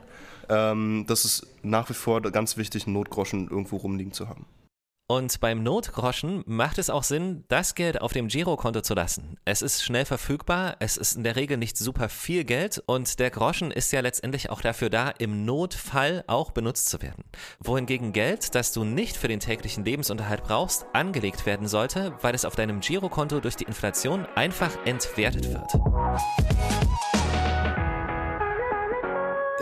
Ähm, 0.47 1.05
das 1.07 1.25
ist 1.25 1.47
nach 1.63 1.89
wie 1.89 1.93
vor 1.93 2.21
ganz 2.21 2.57
wichtig, 2.57 2.85
einen 2.85 2.93
Notgroschen 2.93 3.49
irgendwo 3.49 3.77
rumliegen 3.77 4.13
zu 4.13 4.29
haben. 4.29 4.45
Und 5.11 5.39
beim 5.39 5.63
Notgroschen 5.63 6.43
macht 6.45 6.77
es 6.77 6.91
auch 6.91 7.01
Sinn, 7.01 7.43
das 7.47 7.73
Geld 7.73 7.99
auf 7.99 8.13
dem 8.13 8.27
Girokonto 8.27 8.81
zu 8.81 8.93
lassen. 8.93 9.39
Es 9.43 9.63
ist 9.63 9.83
schnell 9.83 10.05
verfügbar, 10.05 10.75
es 10.77 10.97
ist 10.97 11.15
in 11.15 11.23
der 11.23 11.35
Regel 11.35 11.57
nicht 11.57 11.79
super 11.79 12.09
viel 12.09 12.43
Geld 12.43 12.83
und 12.85 13.17
der 13.17 13.31
Groschen 13.31 13.71
ist 13.71 13.91
ja 13.91 14.01
letztendlich 14.01 14.51
auch 14.51 14.61
dafür 14.61 14.91
da, 14.91 15.09
im 15.09 15.45
Notfall 15.45 16.23
auch 16.27 16.51
benutzt 16.51 16.89
zu 16.89 17.01
werden. 17.01 17.23
Wohingegen 17.59 18.13
Geld, 18.13 18.53
das 18.53 18.71
du 18.71 18.83
nicht 18.83 19.17
für 19.17 19.27
den 19.27 19.39
täglichen 19.39 19.83
Lebensunterhalt 19.83 20.43
brauchst, 20.43 20.85
angelegt 20.93 21.47
werden 21.47 21.67
sollte, 21.67 22.13
weil 22.21 22.35
es 22.35 22.45
auf 22.45 22.53
deinem 22.53 22.79
Girokonto 22.79 23.39
durch 23.39 23.55
die 23.55 23.63
Inflation 23.63 24.27
einfach 24.35 24.77
entwertet 24.85 25.49
wird. 25.49 25.73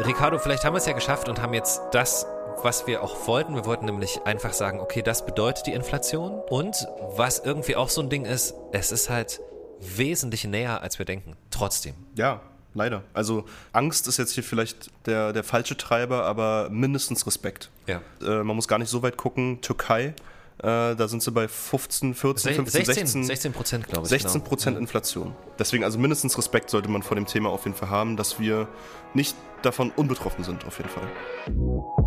Ricardo, 0.06 0.40
vielleicht 0.40 0.66
haben 0.66 0.74
wir 0.74 0.80
es 0.80 0.86
ja 0.86 0.92
geschafft 0.92 1.30
und 1.30 1.42
haben 1.42 1.54
jetzt 1.54 1.82
das 1.92 2.28
was 2.64 2.88
wir 2.88 3.04
auch 3.04 3.28
wollten. 3.28 3.56
Wir 3.56 3.66
wollten 3.66 3.86
nämlich 3.86 4.22
einfach 4.26 4.54
sagen, 4.54 4.80
okay, 4.80 5.02
das 5.02 5.26
bedeutet 5.26 5.68
die 5.68 5.74
Inflation. 5.74 6.42
Und 6.50 6.88
was 7.16 7.40
irgendwie 7.40 7.76
auch 7.76 7.90
so 7.90 8.02
ein 8.02 8.10
Ding 8.10 8.26
ist, 8.26 8.54
es 8.72 8.92
ist 8.92 9.10
halt 9.10 9.40
wesentlich 9.80 10.44
näher, 10.46 10.82
als 10.82 11.00
wir 11.00 11.06
denken. 11.06 11.36
Trotzdem. 11.52 11.96
Ja, 12.16 12.42
leider. 12.74 13.04
Also 13.14 13.46
Angst 13.74 14.08
ist 14.08 14.18
jetzt 14.18 14.34
hier 14.34 14.44
vielleicht 14.44 14.92
der, 15.06 15.34
der 15.34 15.44
falsche 15.44 15.78
Treiber, 15.78 16.24
aber 16.24 16.70
mindestens 16.72 17.26
Respekt. 17.28 17.70
Ja. 17.86 18.02
Äh, 18.22 18.44
man 18.44 18.56
muss 18.56 18.68
gar 18.68 18.80
nicht 18.80 18.90
so 18.90 19.02
weit 19.04 19.18
gucken. 19.18 19.62
Türkei 19.62 20.14
Äh, 20.60 20.96
da 20.96 21.08
sind 21.08 21.22
sie 21.22 21.30
bei 21.32 21.48
15, 21.48 22.16
14, 22.16 22.56
15, 22.56 22.86
16, 22.86 23.24
16 23.26 23.54
Prozent, 23.54 23.88
glaube 23.88 24.06
ich. 24.06 24.10
16 24.10 24.42
Prozent 24.42 24.76
genau. 24.78 24.86
Inflation. 24.86 25.36
Deswegen, 25.60 25.84
also 25.84 26.00
mindestens 26.00 26.36
Respekt 26.36 26.72
sollte 26.72 26.90
man 26.90 27.04
vor 27.04 27.14
dem 27.14 27.28
Thema 27.28 27.50
auf 27.50 27.66
jeden 27.66 27.78
Fall 27.78 27.92
haben, 27.92 28.18
dass 28.18 28.40
wir 28.40 28.68
nicht 29.14 29.36
davon 29.62 29.92
unbetroffen 29.92 30.44
sind, 30.44 30.66
auf 30.66 30.80
jeden 30.80 30.90
Fall. 30.90 32.07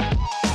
you 0.00 0.53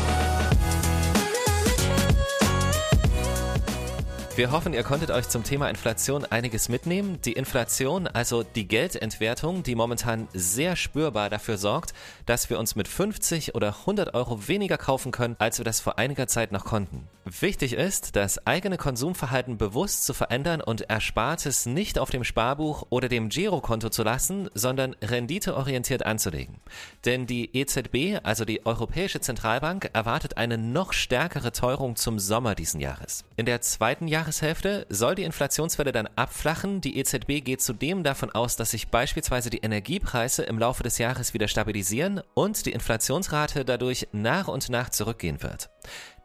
Wir 4.40 4.52
hoffen, 4.52 4.74
ihr 4.74 4.84
konntet 4.84 5.12
euch 5.12 5.28
zum 5.28 5.44
Thema 5.44 5.70
Inflation 5.70 6.24
einiges 6.24 6.70
mitnehmen. 6.70 7.20
Die 7.26 7.34
Inflation, 7.34 8.08
also 8.08 8.42
die 8.44 8.70
Geldentwertung, 8.70 9.64
die 9.64 9.76
momentan 9.76 10.30
sehr 10.34 10.78
spürbar 10.78 11.30
dafür 11.30 11.58
sorgt, 11.58 11.94
dass 12.26 12.50
wir 12.50 12.58
uns 12.58 12.78
mit 12.78 12.88
50 12.88 13.54
oder 13.54 13.76
100 13.80 14.14
Euro 14.14 14.48
weniger 14.48 14.78
kaufen 14.78 15.12
können, 15.12 15.36
als 15.40 15.58
wir 15.58 15.66
das 15.66 15.82
vor 15.82 16.00
einiger 16.00 16.28
Zeit 16.28 16.54
noch 16.54 16.64
konnten. 16.64 17.06
Wichtig 17.26 17.74
ist, 17.74 18.16
das 18.16 18.48
eigene 18.48 18.78
Konsumverhalten 18.78 19.58
bewusst 19.58 20.06
zu 20.06 20.14
verändern 20.14 20.62
und 20.62 20.90
Erspartes 20.90 21.66
nicht 21.66 22.00
auf 22.00 22.10
dem 22.10 22.24
Sparbuch 22.24 22.88
oder 22.90 23.10
dem 23.10 23.28
Girokonto 23.28 23.90
zu 23.90 24.04
lassen, 24.04 24.50
sondern 24.54 24.96
renditeorientiert 25.02 26.06
anzulegen. 26.06 26.62
Denn 27.04 27.28
die 27.28 27.56
EZB, 27.58 28.22
also 28.24 28.46
die 28.46 28.66
Europäische 28.66 29.20
Zentralbank, 29.20 29.90
erwartet 29.92 30.38
eine 30.38 30.58
noch 30.58 30.94
stärkere 30.94 31.52
Teuerung 31.52 31.98
zum 31.98 32.20
Sommer 32.20 32.56
diesen 32.56 32.80
Jahres. 32.80 33.26
In 33.36 33.46
der 33.46 33.60
zweiten 33.60 34.08
Jahreszeit 34.08 34.29
Jahreshälfte 34.30 34.86
soll 34.90 35.16
die 35.16 35.24
Inflationswelle 35.24 35.92
dann 35.92 36.08
abflachen. 36.16 36.82
Die 36.82 37.00
EZB 37.00 37.44
geht 37.44 37.62
zudem 37.62 38.04
davon 38.04 38.32
aus, 38.32 38.56
dass 38.56 38.72
sich 38.72 38.90
beispielsweise 38.90 39.50
die 39.50 39.60
Energiepreise 39.60 40.44
im 40.44 40.60
Laufe 40.60 40.84
des 40.84 41.00
Jahres 41.00 41.34
wieder 41.34 41.48
stabilisieren 41.48 42.22
und 42.36 42.66
die 42.68 42.72
Inflationsrate 42.72 43.66
dadurch 43.66 44.08
nach 44.12 44.48
und 44.48 44.70
nach 44.70 44.90
zurückgehen 44.90 45.42
wird. 45.42 45.70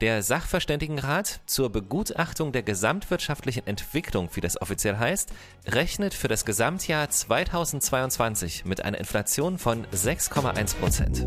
Der 0.03 0.23
Sachverständigenrat 0.23 1.41
zur 1.47 1.71
Begutachtung 1.71 2.53
der 2.53 2.63
gesamtwirtschaftlichen 2.63 3.67
Entwicklung, 3.67 4.29
wie 4.35 4.43
das 4.43 4.61
offiziell 4.61 4.99
heißt, 4.99 5.31
rechnet 5.67 6.13
für 6.13 6.29
das 6.29 6.45
Gesamtjahr 6.45 7.09
2022 7.09 8.67
mit 8.67 8.85
einer 8.85 8.99
Inflation 8.99 9.57
von 9.57 9.87
6,1 9.87 10.77
Prozent. 10.77 11.27